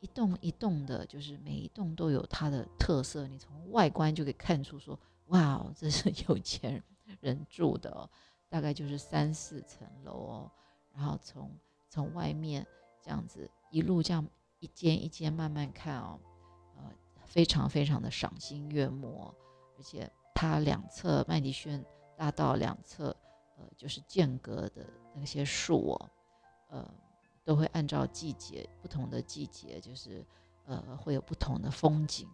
[0.00, 6.82] 一栋一栋的，就是每一栋都有它的特色，你从外观就可以看出说，哇，这是有钱
[7.20, 8.08] 人住的，哦，
[8.48, 10.50] 大概就是三四层楼哦，
[10.94, 11.50] 然后从
[11.90, 12.66] 从外面
[13.02, 14.26] 这样子一路这样。
[14.66, 16.18] 一间一间慢慢看哦，
[16.74, 16.82] 呃，
[17.24, 19.32] 非常非常的赏心悦目，
[19.78, 21.84] 而且它两侧麦迪逊
[22.16, 23.16] 大道两侧，
[23.56, 26.10] 呃，就是间隔的那些树哦，
[26.66, 26.94] 呃，
[27.44, 30.26] 都会按照季节不同的季节，就是
[30.64, 32.28] 呃，会有不同的风景，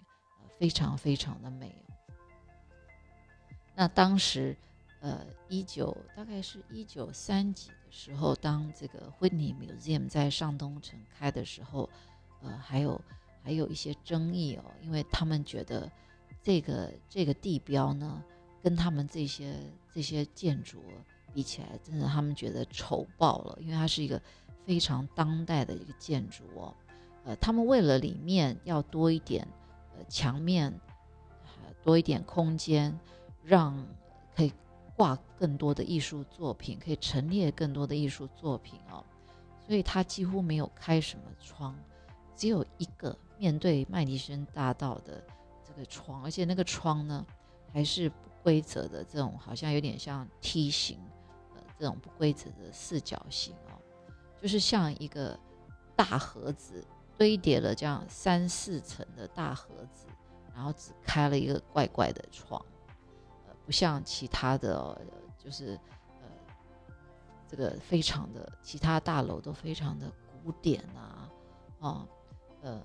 [0.59, 1.85] 非常非常的美。
[3.75, 4.57] 那当时，
[5.01, 11.89] 呃，一九大概是一九三几的时候，当这个 Whitney Museum 在上东城开的时候，
[12.43, 13.01] 呃，还有
[13.43, 15.91] 还有一些争议哦，因为他们觉得
[16.43, 18.23] 这个这个地标呢，
[18.63, 19.55] 跟他们这些
[19.93, 20.83] 这些建筑
[21.33, 24.21] 比起来，真的他们觉得丑爆了，因为它是一个
[24.65, 26.75] 非常当代的一个建筑哦，
[27.25, 29.47] 呃，他们为了里面要多一点
[29.97, 30.73] 呃墙面，
[31.83, 32.99] 多一点空间。
[33.45, 33.77] 让
[34.37, 34.53] 可以
[34.95, 39.05] 挂更多的艺术作品，可以陈列更多的艺术作品哦，
[39.67, 41.77] 所以它几乎没有开什么窗，
[42.43, 45.23] 只有一个面对麦迪逊大道的
[45.65, 47.25] 这个窗，而且那个窗呢
[47.73, 50.99] 还是不规则的这种，好像有点像梯形，
[51.55, 53.79] 呃，这种不规则的四角形哦，
[54.41, 55.39] 就是像一个
[55.95, 56.85] 大盒子
[57.17, 60.09] 堆叠了这样三四层的大盒子，
[60.53, 62.61] 然后只开了一个怪怪的窗。
[63.47, 65.01] 呃不像其他的，
[65.39, 65.79] 就是
[66.21, 66.29] 呃，
[67.47, 70.11] 这个非常的其他大楼都非常的
[70.43, 71.31] 古典啊，
[71.79, 72.09] 啊，
[72.63, 72.83] 呃，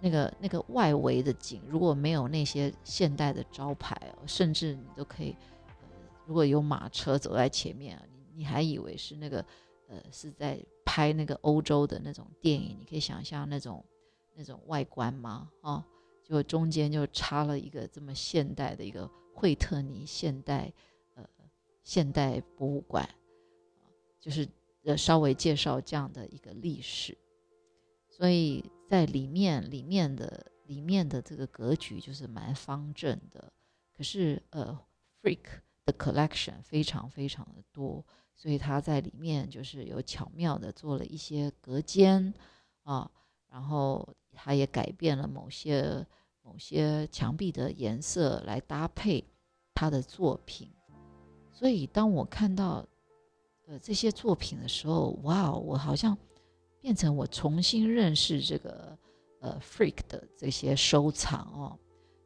[0.00, 5.36] 那个那个外围的景如果没有那些现代的招牌，甚至你都可以，
[5.82, 5.88] 呃，
[6.24, 9.44] 如果有马车走在前面啊，你你还以为是那个
[9.88, 13.84] 呃是在拍那个欧洲的那种电影，你可以想象那种
[14.34, 15.50] 那种外观吗？
[15.60, 15.86] 啊，
[16.24, 19.10] 就中间就插了一个这么现代的一个。
[19.34, 20.70] 惠特尼现代，
[21.14, 21.24] 呃，
[21.82, 23.08] 现代博物馆，
[24.20, 24.46] 就是
[24.84, 27.16] 呃稍微介绍这样的一个历史，
[28.22, 33.52] 所以在里面里面的里面的这个格局就是蛮方正的，
[33.92, 34.78] 可是呃
[35.20, 35.40] ，Freak
[35.84, 38.06] 的 collection 非常非常的多，
[38.36, 42.32] 所以他在里面就是有巧妙的做了一些隔间
[42.84, 43.10] 啊，
[43.48, 46.06] 然后他也改变了某些。
[46.44, 49.24] 某些墙壁的颜色来搭配
[49.72, 50.68] 他的作品，
[51.52, 52.84] 所以当我看到
[53.66, 56.18] 呃这些作品的时候，哇，我好像
[56.82, 58.98] 变成我重新认识这个
[59.40, 61.78] 呃 freak 的这些收藏哦，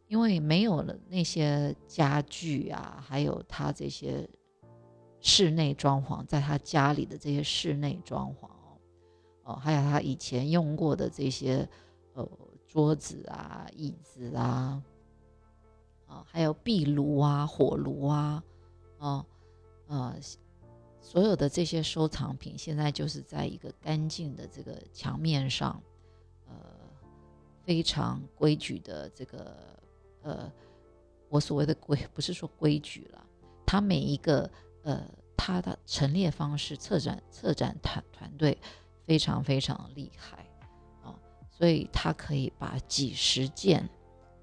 [0.08, 4.28] 因为没有了那些家具啊，还有他这些
[5.20, 8.80] 室内装潢，在他家里的这些室内装潢哦，
[9.44, 11.68] 哦，还有他以前用过的这些
[12.14, 12.28] 呃。
[12.68, 14.82] 桌子啊，椅子啊，
[16.04, 18.42] 啊，还有壁炉啊，火炉啊，
[18.98, 19.24] 哦，
[19.86, 20.14] 呃，
[21.06, 25.80] 所有的这些收藏品，现在就是在一个干净的这个墙面上，
[26.48, 26.54] 呃，
[27.64, 29.56] 非常规矩的这个，
[30.22, 30.52] 呃，
[31.28, 33.24] 我所谓的规，不是说规矩了，
[33.64, 34.50] 它每一个，
[34.82, 35.00] 呃，
[35.36, 38.58] 它的陈列方式，策展策展团团队
[39.04, 40.38] 非常非常厉害。
[41.04, 41.14] 啊
[41.52, 43.88] 所以它可以把几十件，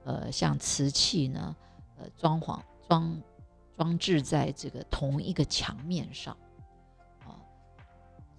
[0.06, 1.54] 呃，像瓷器呢，
[1.98, 3.22] 呃，装潢装
[3.76, 6.36] 装置在这个同一个墙面上，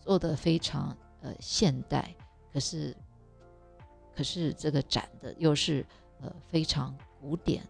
[0.05, 2.15] 做的非常呃现代，
[2.53, 2.95] 可是
[4.15, 5.85] 可是这个展的又是
[6.21, 7.67] 呃非常古典，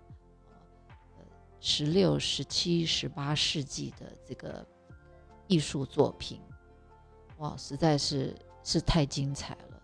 [1.16, 1.24] 呃，
[1.60, 4.66] 十六、十七、十八世纪的这个
[5.46, 6.40] 艺术作品，
[7.38, 9.80] 哇，实在是是太精彩了。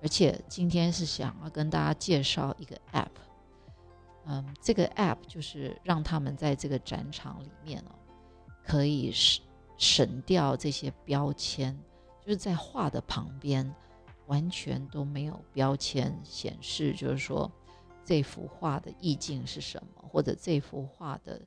[0.00, 3.10] 而且今天是想要跟大家介绍一个 App，
[4.24, 7.94] 嗯，这个 App 就是让他们在这个展场里面哦，
[8.64, 9.40] 可以是
[9.82, 11.76] 省掉这些标签，
[12.20, 13.74] 就是在画的旁边
[14.26, 17.50] 完全都没有标签显示，就是说
[18.04, 21.42] 这幅画的意境是什么，或者这幅画的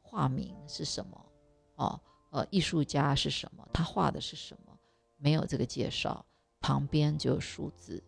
[0.00, 1.26] 画名是什么，
[1.74, 2.00] 哦，
[2.30, 4.78] 呃，艺术家是什么，他画的是什么，
[5.16, 6.24] 没有这个介绍。
[6.60, 8.00] 旁边就有数字，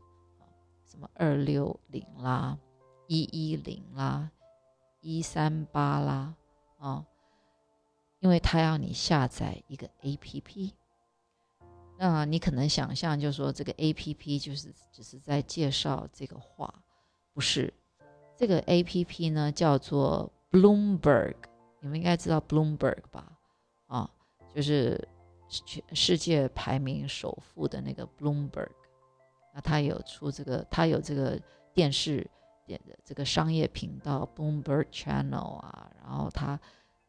[0.87, 2.57] 什么二六零啦，
[3.09, 4.31] 一一零啦，
[5.01, 6.37] 一三八啦，
[6.79, 7.05] 啊，
[8.25, 10.73] 因为他要你下载一个 A P P，
[11.99, 16.75] 那你可能想象就是说这个 A P P 就是只是在介绍这个画，
[17.35, 17.71] 不是，
[18.35, 21.35] 这个 A P P 呢叫做 Bloomberg，
[21.81, 23.31] 你们应该知道 Bloomberg 吧？
[23.89, 24.11] 啊，
[24.55, 25.07] 就是。
[25.47, 28.71] 全世界排名首富的那个 Bloomberg，
[29.55, 31.41] 那他有出这个，他有这个
[31.73, 32.29] 电视
[32.67, 36.59] 点的这个商业频道 Bloomberg Channel 啊，然后他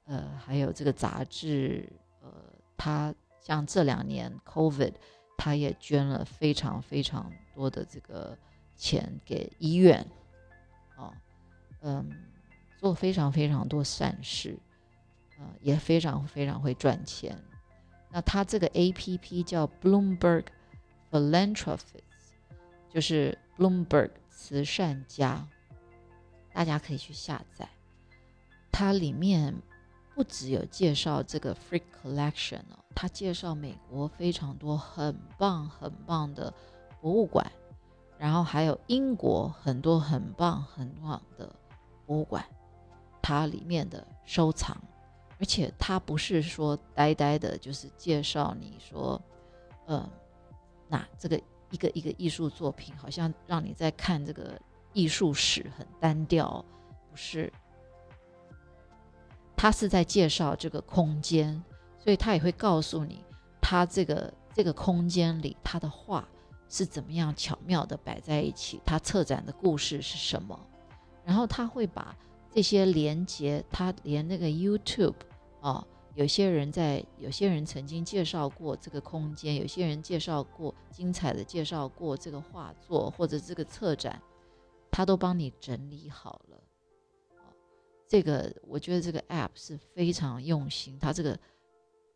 [0.05, 1.87] 呃还有这个杂志，
[2.21, 2.31] 呃，
[2.77, 4.93] 他像这两年 COVID，
[5.37, 8.37] 他也捐了非常非常多的这个
[8.75, 10.05] 钱给医院，
[10.95, 11.13] 哦，
[11.81, 12.09] 嗯，
[12.77, 14.57] 做非常非常多善事，
[15.37, 17.37] 呃，也非常非常会赚钱。
[18.09, 20.45] 那它这个 A P P 叫 Bloomberg
[21.11, 22.31] Philanthropists，
[22.89, 25.45] 就是 Bloomberg 慈善家，
[26.53, 27.67] 大家可以去下载。
[28.71, 29.53] 它里面
[30.15, 36.51] 不只有介绍这个 Free Collection 哦，他介绍美国非常多很棒很棒的
[37.01, 37.45] 博物馆，
[38.17, 41.53] 然后还有英国很多很棒很棒的
[42.05, 42.43] 博物馆，
[43.21, 44.75] 它里面的收藏。
[45.37, 49.21] 而且他不是说呆呆的，就是介绍你说，
[49.87, 50.09] 嗯，
[50.87, 51.37] 那这个
[51.71, 54.57] 一个一个艺术作品，好像让你在看这个
[54.93, 56.63] 艺术史很单调，
[57.11, 57.51] 不是？
[59.65, 61.59] 他是在介绍这个空间，
[61.97, 63.23] 所以他也会告诉你，
[63.59, 66.23] 他这个这个空间里，他的画
[66.69, 70.55] 是怎么样巧妙的摆在一起，他策展的故事是什么，
[71.23, 72.15] 然后他会把。
[72.51, 75.15] 这些连接，他连那个 YouTube
[75.61, 84.21] 啊，有些人在，有些人曾经介绍过这个空间，有些人介绍过精彩的介绍过这个画作或者这个策展，
[84.91, 86.54] 他都帮你整理好了。
[88.07, 91.39] 这个我觉得这个 App 是非常用心，他这个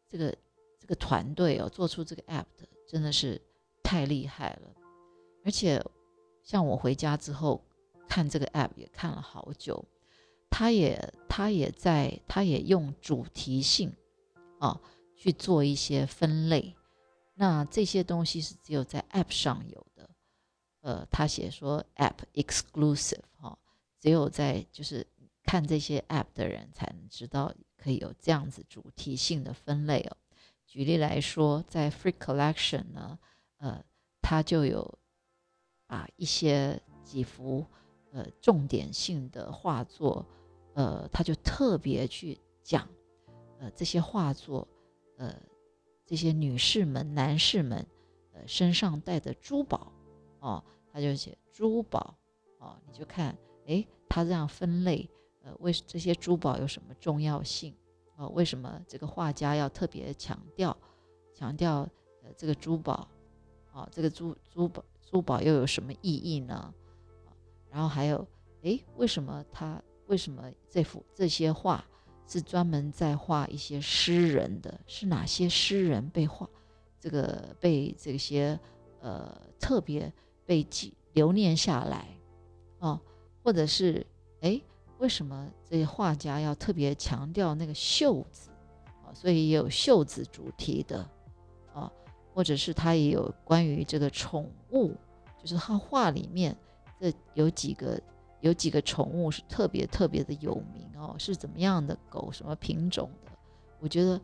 [0.07, 0.35] 这个
[0.79, 3.41] 这个团队哦，做出这个 App 的真的是
[3.83, 4.71] 太厉害了。
[5.43, 5.83] 而且
[6.43, 7.63] 像我回家之后
[8.07, 9.83] 看这个 App 也看了好久。
[10.51, 13.93] 他也，他也在，他也用主题性，
[14.57, 14.81] 啊，
[15.15, 16.75] 去做一些分类。
[17.35, 20.09] 那这些东西是只有在 App 上有的，
[20.81, 23.57] 呃，他写说 App exclusive，哈，
[23.99, 25.05] 只有在就是
[25.49, 30.15] 看这些 App 的人才能知道可以有这样子主题性的分类哦。
[30.67, 33.17] 举例来说，在 Free Collection 呢，
[33.57, 33.83] 呃，
[34.21, 34.99] 它就有
[35.87, 37.65] 把一些几幅
[38.11, 40.23] 呃重点性的画作。
[40.75, 42.87] 呃，他就特别去讲，
[43.57, 44.67] 呃，这些画作，
[45.17, 45.35] 呃，
[46.05, 47.83] 这些女士们、男士们，
[48.33, 49.91] 呃，身上戴的珠宝，
[50.41, 52.15] 哦，他就写珠宝，
[52.59, 53.35] 哦，你就看，
[53.65, 55.09] 哎，他这样分类，
[55.59, 57.73] 为这些珠宝有什么重要性？
[58.15, 60.75] 哦，为什么这个画家要特别强调，
[61.33, 61.87] 强调，
[62.23, 63.07] 呃，这个珠宝，
[63.71, 66.73] 哦，这个珠珠宝珠宝又有什么意义呢？
[67.69, 68.27] 然后还有，
[68.63, 69.81] 哎，为什么他？
[70.07, 71.85] 为什么这幅这些画
[72.27, 74.79] 是专门在画一些诗人的？
[74.87, 76.49] 是哪些诗人被画？
[76.99, 78.59] 这个被这些
[79.01, 80.11] 呃特别
[80.45, 82.07] 被记留念下来
[82.79, 82.99] 哦，
[83.43, 84.05] 或者是
[84.41, 84.59] 哎，
[84.99, 88.51] 为什么这些画家要特别强调那个袖子
[89.03, 89.11] 啊？
[89.13, 90.99] 所以也有袖子主题的
[91.73, 91.91] 啊，
[92.33, 94.95] 或者是他也有关于这个宠物，
[95.41, 96.55] 就是他画里面
[96.99, 97.99] 这有几个。
[98.41, 103.31] 有几个宠物是特别特别的有名哦，是怎么样的狗，什么品种的？
[103.81, 104.17] 我觉得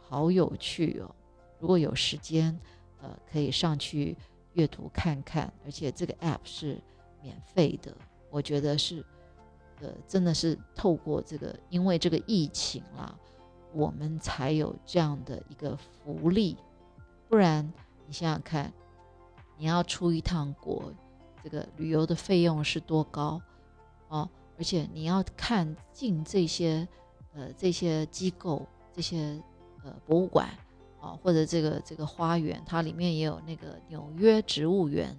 [0.00, 1.14] 好有趣哦。
[1.60, 2.58] 如果有时间，
[3.00, 4.16] 呃，可以上去
[4.54, 5.52] 阅读看看。
[5.64, 6.82] 而且这个 App 是
[7.22, 7.96] 免费的，
[8.28, 9.06] 我觉得是，
[9.80, 13.14] 呃，真的是透过这个，因为这个疫情啦，
[13.72, 16.56] 我们才有这样的一个福利。
[17.28, 17.72] 不然
[18.06, 18.72] 你想想看，
[19.56, 20.92] 你要出一趟国，
[21.42, 23.40] 这个旅游的费用是多高？
[24.08, 26.86] 哦，而且你要看进这些，
[27.34, 29.40] 呃，这些机构、这些
[29.84, 30.48] 呃博物馆
[31.00, 35.16] 啊，或者这个这个花园，它里面也有那个纽约植物园。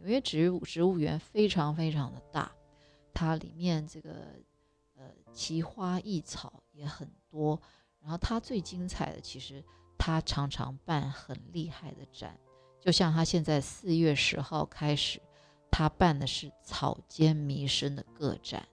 [0.00, 2.52] 纽约植物植物园非常非常的大，
[3.18, 4.10] 它里面这个
[4.96, 7.60] 呃奇花异草也很多。
[8.00, 9.64] 然后它最精彩的，其实
[9.98, 12.38] 它常常办很厉害的展，
[12.80, 15.20] 就像它现在四月十号开始。
[15.70, 18.66] 他办的是草间弥生的个展，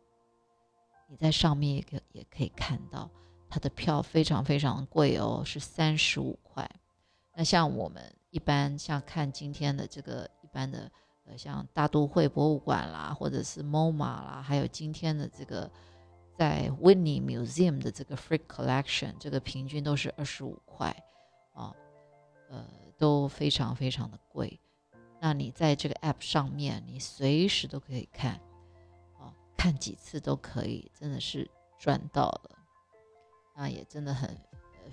[1.08, 3.12] 你在上面也可也可以看到，
[3.48, 6.68] 他的票非常非常贵哦，是三十五块。
[7.36, 10.90] 那像我们一般像看今天的这个一般的，
[11.26, 15.70] 呃，像大都会博物馆啦，或者是 MoMA 啦，还有今天的这个
[16.38, 20.96] 在 Whitney Museum 的这个 Free Collection，这个平均都是二十五块，
[21.54, 21.76] 啊，
[22.50, 22.66] 呃，
[22.98, 24.60] 都非常非常的贵。
[25.20, 28.40] 那你在这个 app 上面，你随时都可以看，
[29.18, 31.50] 哦，看几次都可以，真的是
[31.80, 32.52] 赚到了。
[33.56, 34.38] 那也真的很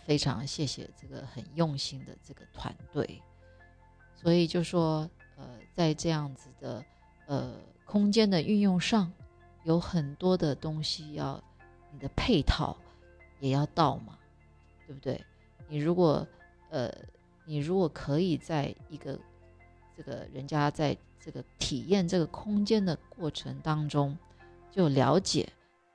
[0.07, 3.21] 非常谢谢这个很用心的这个团队。
[4.15, 5.11] 所以就说，
[5.43, 6.85] 呃，在这样子的
[7.27, 9.13] 呃空间的运用上，
[9.65, 11.43] 有很多的东西要
[11.91, 12.77] 你的配套
[13.41, 14.17] 也要到嘛，
[14.87, 15.21] 对不对？
[15.69, 16.25] 你如果
[16.71, 16.89] 呃，
[17.45, 19.19] 你如果可以在一个
[19.97, 24.17] 这个人家在这个体验这个空间的过程当中，
[24.71, 25.49] 就了解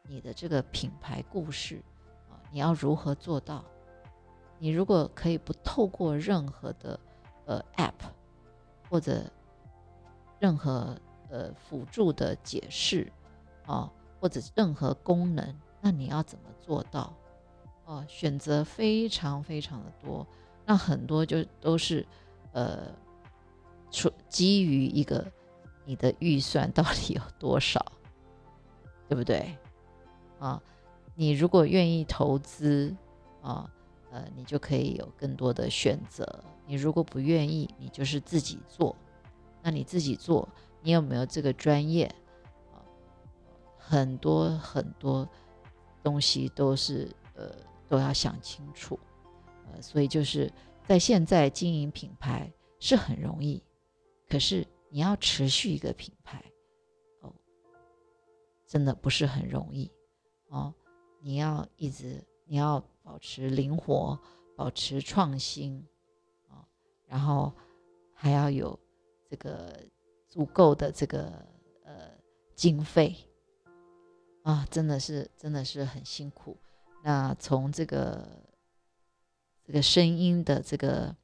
[0.04, 1.82] 你的这个品牌故事
[2.30, 3.64] 啊，你要如何做到？
[4.60, 7.00] 你如果可以不透过任何的
[7.46, 7.94] 呃 App
[8.90, 9.24] 或者
[10.40, 10.96] 任何
[11.30, 13.12] 呃辅助的解释
[13.66, 17.14] 啊，或者任何功能，那你要怎么做到？
[17.86, 20.26] 哦，选择非常非常的多，
[20.66, 22.06] 那很多就都是
[22.52, 22.92] 呃，
[23.92, 25.26] 出基于一个
[25.86, 27.84] 你的预算到底有多少，
[29.08, 29.58] 对不对？
[30.40, 30.62] 啊，
[31.16, 32.96] 你如果愿意投资
[33.42, 33.70] 啊。
[34.10, 36.26] 呃，你就可以有更多的选择。
[36.66, 38.96] 你如果不愿意，你就是自己做。
[39.62, 40.48] 那你自己做，
[40.82, 42.06] 你有没有这个专业？
[42.74, 42.82] 啊，
[43.78, 45.28] 很多很多
[46.04, 47.52] 东西都是呃
[47.88, 49.00] 都要想清楚。
[49.72, 50.52] 呃，所以就是
[50.86, 53.64] 在现在经营品牌是很容易，
[54.30, 56.44] 可是你要持续一个品牌
[57.22, 57.34] 哦，
[58.66, 59.92] 真的不是很容易
[60.50, 60.74] 哦。
[61.22, 62.84] 你要一直你要。
[63.08, 64.20] 保持灵活，
[64.54, 65.82] 保持创新，
[66.50, 66.68] 啊，
[67.08, 67.54] 然后
[68.14, 68.78] 还要有
[69.30, 69.84] 这个
[70.28, 71.46] 足够的这个
[71.84, 72.12] 呃
[72.56, 73.16] 经费，
[74.44, 76.58] 啊，真的是真的是很辛苦。
[77.04, 78.28] 那从这个
[79.64, 81.16] 这个声音的这个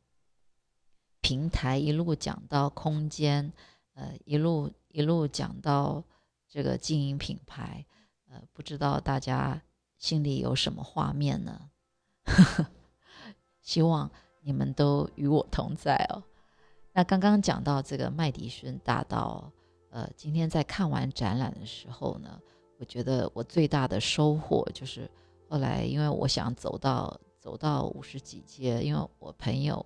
[1.22, 3.52] 平台一路讲到空间，
[3.94, 6.04] 呃，一路一路讲到
[6.48, 7.86] 这个经营品牌，
[8.30, 9.62] 呃，不知道大家
[9.98, 11.70] 心里有什么画面呢？
[13.62, 16.22] 希望你们都与我同在哦。
[16.94, 19.52] 那刚刚讲到这个麦迪逊大道，
[19.90, 22.40] 呃，今天在看完展览的时候呢，
[22.78, 25.10] 我觉得我最大的收获就是
[25.50, 29.84] 后来，因为我想走到走到五十几街，因为我朋友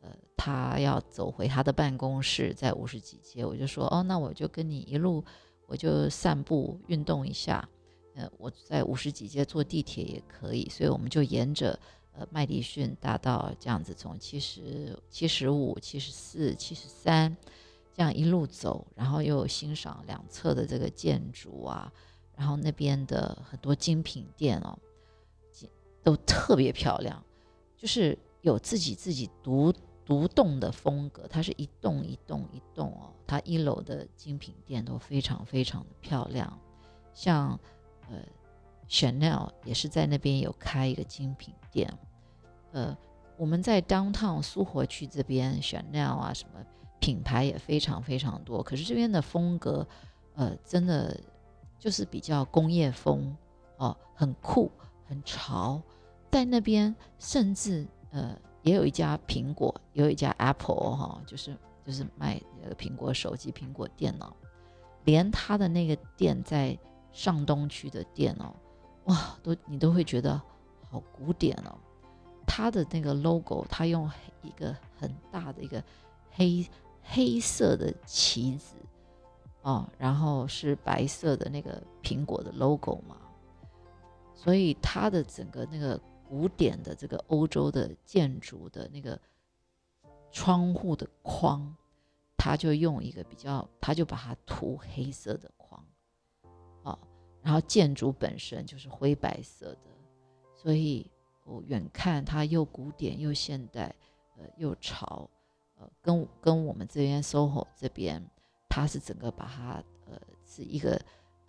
[0.00, 5.22] 呃他要走回他的办公室，在五十几街，我就说哦，那我就跟你一路，
[5.66, 7.68] 我就散步运动一下。
[8.14, 11.78] 呃，我在五十几街坐地铁也可以，所以我们就沿着
[12.18, 17.36] 呃麦迪逊大道这样子，从七十七十五、七十四、七十三
[17.92, 21.92] 这样一路走，然后又欣赏两侧的这个建筑啊，
[22.34, 24.78] 然后那边的很多精品店哦，
[26.02, 27.22] 都特别漂亮，
[27.76, 29.72] 就是有自己自己独
[30.04, 36.58] 独栋的风格，它是一栋一栋一栋哦，它一楼的精品店都非常非常的漂亮，
[37.12, 37.58] 像。
[38.08, 38.22] 呃
[38.88, 41.92] ，Chanel 也是在那边有开一个精品店。
[42.72, 42.96] 呃，
[43.36, 46.60] 我们在 Downtown 苏活区这边，Chanel 啊什么
[47.00, 48.62] 品牌也非常非常多。
[48.62, 49.86] 可是这边的风格，
[50.34, 51.18] 呃，真的
[51.78, 53.36] 就是比较工业风
[53.76, 54.70] 哦，很酷，
[55.06, 55.80] 很潮。
[56.30, 64.36] 在那边甚至呃也有一家苹果，也有一家 Apple 哈，就是就是卖那个苹果手机、苹果电脑，
[65.04, 66.78] 连他的那个店在。
[67.12, 68.54] 上东区的店哦，
[69.06, 70.40] 哇，都你都会觉得
[70.90, 71.76] 好古典哦。
[72.46, 74.08] 它的那个 logo，它用
[74.42, 75.82] 一个很大的一个
[76.30, 76.64] 黑
[77.02, 78.76] 黑色的旗子
[79.62, 83.16] 哦，然后是白色的那个苹果的 logo 嘛，
[84.34, 89.20] 所以它的整个那个古典的这个欧洲的建筑的那个
[90.30, 91.74] 窗户的框，
[92.36, 95.50] 它就用一个比较，它就把它涂黑色的。
[97.46, 99.80] 然后建筑本身就是灰白色的，
[100.52, 101.08] 所以
[101.44, 103.94] 我远看它又古典又现代，
[104.36, 105.30] 呃，又潮，
[105.76, 108.20] 呃，跟跟我们这边 SOHO 这边，
[108.68, 109.74] 它是整个把它
[110.06, 111.00] 呃是一个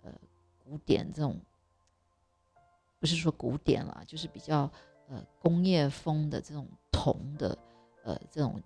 [0.02, 0.14] 呃
[0.62, 1.36] 古典这种，
[3.00, 4.70] 不是说古典啦，就是比较
[5.08, 7.58] 呃工业风的这种铜的
[8.04, 8.62] 呃这种，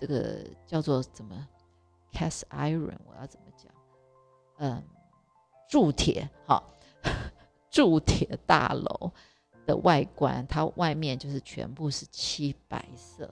[0.00, 1.46] 这个叫做怎么
[2.10, 3.70] cast iron，我要怎么讲，
[4.56, 4.82] 嗯。
[5.68, 6.62] 铸铁，好，
[7.70, 9.12] 铸铁大楼
[9.66, 13.26] 的外观，它外面就是全部是漆白色，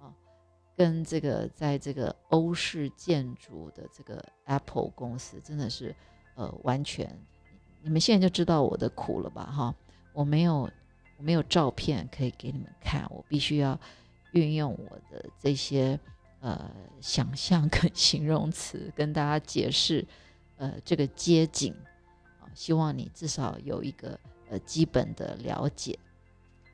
[0.00, 0.14] 啊，
[0.76, 5.94] 跟这个在这个欧式建筑的这个 Apple 公司真的是，
[6.36, 7.12] 呃，完全，
[7.82, 9.74] 你们现在就知道我的苦了吧，哈，
[10.12, 10.70] 我没有，
[11.16, 13.78] 我没有照片可以给你们看，我必须要
[14.32, 15.98] 运用我的这些
[16.40, 20.06] 呃想象跟形容词跟大家解释。
[20.58, 21.72] 呃，这个街景
[22.40, 24.18] 啊，希望你至少有一个
[24.50, 25.96] 呃基本的了解。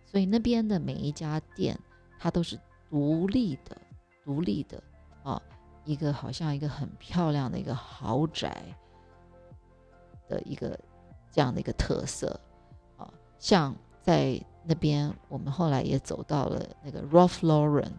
[0.07, 1.79] 所以那边的每一家店，
[2.19, 2.59] 它都是
[2.89, 3.77] 独立的、
[4.25, 4.83] 独立的
[5.23, 5.41] 啊，
[5.85, 8.65] 一个好像一个很漂亮的一个豪宅
[10.29, 10.79] 的一个
[11.31, 12.41] 这样的一个特色
[12.97, 13.13] 啊。
[13.39, 17.93] 像在那边，我们后来也走到了那个 Ralph Lauren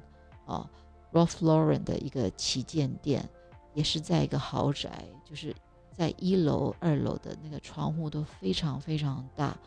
[0.47, 0.67] 啊
[1.11, 3.29] ，Ralph Lauren 的一个旗舰店，
[3.75, 5.55] 也是在一个豪宅，就是。
[5.97, 9.57] 在一楼、二楼的那个窗户都非常非常大，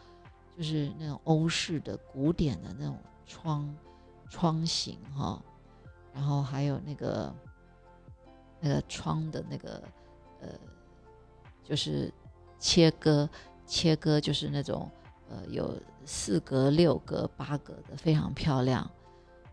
[0.57, 3.75] 就是那种欧式的古典的那种窗
[4.29, 5.43] 窗型哈，
[6.13, 7.35] 然后还有那个
[8.61, 9.83] 那个窗的那个
[10.41, 10.49] 呃，
[11.65, 12.13] 就是
[12.59, 13.29] 切割
[13.67, 14.91] 切割，就是那种
[15.31, 15.75] 呃有
[16.05, 18.89] 四格、六格、八格的，非常漂亮。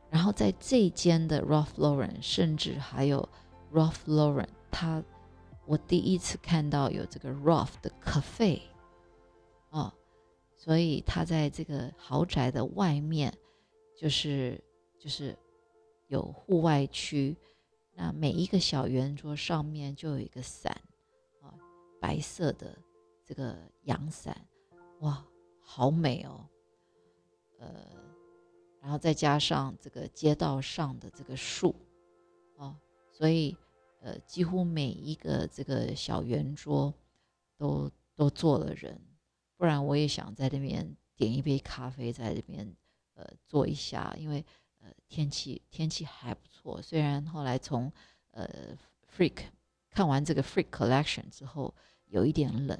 [0.09, 3.27] 然后在这间的 Ralph Lauren，甚至还有
[3.73, 5.03] Ralph Lauren，它
[5.65, 8.61] 我第一次看到有这个 Ralph 的 cafe
[9.69, 9.93] 哦。
[10.57, 13.31] 所以他在这个豪宅的外面，
[13.95, 14.59] 就是
[14.97, 15.37] 就是
[16.07, 17.37] 有户外区，
[17.93, 20.75] 那每一个小圆桌上面就有一个伞，
[21.41, 21.53] 啊，
[21.99, 22.75] 白色的
[23.23, 24.35] 这个阳伞，
[25.01, 25.23] 哇，
[25.59, 26.49] 好美哦，
[27.59, 27.85] 呃，
[28.81, 31.75] 然后再加上这个街道上的这个树，
[32.55, 32.75] 哦，
[33.11, 33.55] 所以
[34.05, 36.93] 呃，几乎每一个这个小圆桌
[37.57, 39.01] 都都坐了人。
[39.57, 42.71] 不然我也想在那边点一杯咖啡，在这边
[43.15, 44.45] 呃坐一下，因为
[44.79, 46.79] 呃天气天气还不错。
[46.83, 47.91] 虽然后来从
[48.29, 48.77] 呃
[49.17, 49.37] Freak
[49.89, 51.73] 看完这个 Freak Collection 之后
[52.05, 52.79] 有一点冷。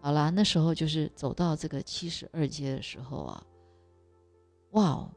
[0.00, 3.46] 好啦，那时候就是走到这个七十二街的时候啊，
[4.70, 5.14] 哇哦！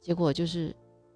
[0.00, 0.72] 结果就是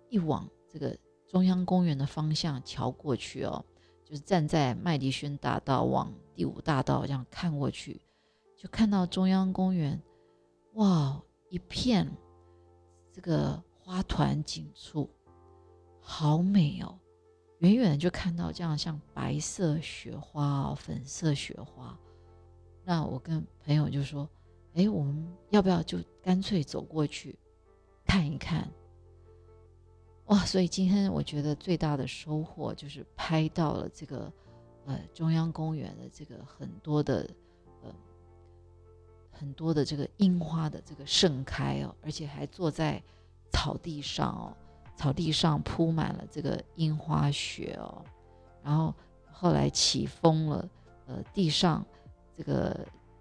[0.08, 3.64] 一往这个中央公园的方向瞧过去哦，
[4.04, 8.00] 就是站在麦迪逊大道往第五大道这样看过去。
[8.56, 10.00] 就看到中央公园，
[10.74, 11.20] 哇，
[11.50, 12.10] 一片
[13.12, 15.10] 这个花团锦簇，
[16.00, 16.98] 好美哦！
[17.58, 21.98] 远远的就看到这样像白色雪花哦、粉色雪花。
[22.84, 24.28] 那我跟朋友就说
[24.74, 27.38] ：“哎，我们要不要就干脆走过去
[28.04, 28.70] 看一看？”
[30.26, 30.38] 哇！
[30.44, 34.32] 所以今天我觉得最大的收获就是拍到了这个
[34.84, 37.28] 呃中央公园的这个很多的。
[37.82, 37.92] 呃
[39.38, 43.02] 很多的这个樱花的这个盛开哦，而且还坐在
[43.52, 44.56] 草地上哦，
[44.96, 48.02] 草地上铺满了这个樱花雪哦，
[48.62, 48.94] 然后
[49.30, 50.66] 后来起风了，
[51.06, 51.84] 呃，地上
[52.34, 52.74] 这个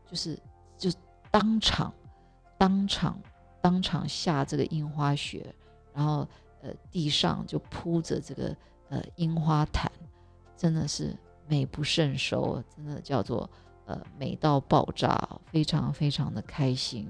[0.09, 0.39] 就是
[0.77, 0.89] 就
[1.29, 1.93] 当场
[2.57, 3.19] 当场
[3.61, 5.53] 当场下这个樱花雪，
[5.93, 6.25] 然后
[6.89, 8.55] 地上就铺着这个
[8.89, 9.91] 呃樱花毯，
[10.55, 11.15] 真的是
[11.47, 13.49] 美不胜收，真的叫做。
[13.87, 15.15] 呃，美到爆炸，
[15.51, 17.07] 非常非常的开心。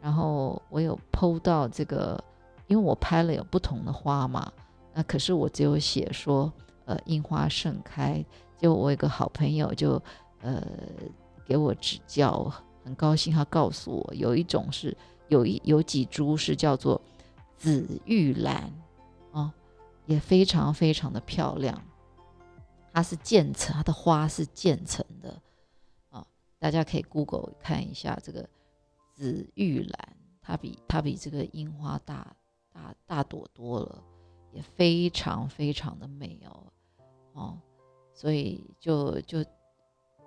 [0.00, 2.22] 然后我有剖到这个，
[2.68, 4.52] 因为我拍了有不同的花嘛，
[4.94, 6.52] 那可是我只有写说，
[6.84, 8.24] 呃，樱花盛开。
[8.56, 10.00] 就我有个好朋友就
[10.40, 10.64] 呃
[11.44, 12.48] 给我指教，
[12.84, 17.02] 很高兴他告诉我，有一种是有一有几株是叫做
[17.58, 18.72] 紫玉兰，
[19.32, 19.52] 啊，
[20.06, 21.84] 也非常非常的漂亮。
[22.92, 25.42] 它是渐层，它的花是渐层的。
[26.08, 26.26] 啊
[26.58, 28.48] 大家可以 Google 看一下这个
[29.12, 32.36] 紫玉兰，它比它比这个樱花大
[32.72, 34.02] 大大朵多了，
[34.52, 36.72] 也非常非常的美哦
[37.32, 37.58] 哦，
[38.14, 39.44] 所以就就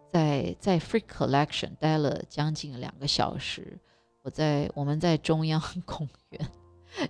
[0.09, 3.79] 在在 Free Collection 待了将近两个小时，
[4.21, 6.51] 我在我们在中央 公园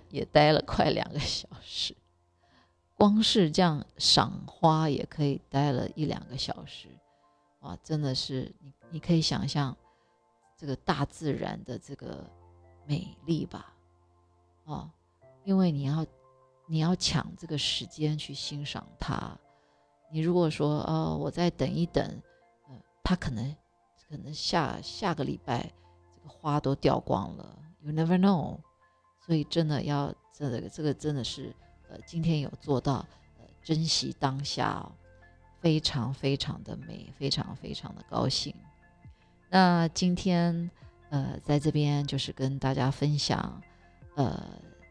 [0.08, 1.96] 也待了快两个小时，
[2.94, 6.88] 光是这样赏花也可以待了一两个小时，
[7.60, 8.72] 哇，真的是你。
[8.94, 9.74] 你可以想象
[10.54, 12.22] 这个大自然的这个
[12.84, 13.72] 美丽吧，
[14.64, 14.90] 哦，
[15.44, 16.06] 因为你要
[16.66, 19.34] 你要抢这个时间去欣赏它。
[20.10, 22.06] 你如果说哦，我再等一等，
[22.68, 23.56] 嗯，它可能
[24.10, 25.72] 可能下下个礼拜
[26.14, 28.58] 这个花都掉光了，You never know。
[29.32, 31.50] 所以真的要这个这个真的是
[31.88, 32.96] 呃，今天有做到
[33.38, 34.92] 呃，珍惜当下哦，
[35.58, 38.54] 非常非常的美，非常非常的高兴。
[39.48, 40.70] 那今天，
[41.08, 43.58] 呃，在这边就是跟大家分享，
[44.16, 44.46] 呃，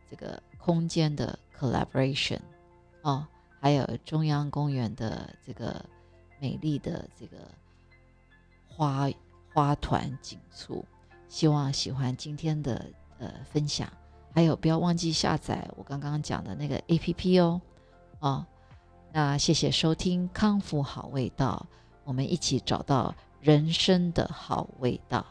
[0.09, 2.39] 这个空间的 collaboration，
[3.03, 3.27] 哦，
[3.59, 5.85] 还有中央公园的这个
[6.39, 7.37] 美丽的这个
[8.67, 9.07] 花
[9.53, 10.83] 花团锦簇，
[11.29, 12.83] 希望喜欢今天的
[13.19, 13.87] 呃分享，
[14.33, 17.61] 还有不要忘记下载我刚刚讲的那个 A P P 哦，
[18.19, 18.47] 啊，
[19.11, 21.65] 那谢谢收听康复好味道，
[22.03, 23.13] 我们一起找到。
[23.41, 25.25] 人生的好味道。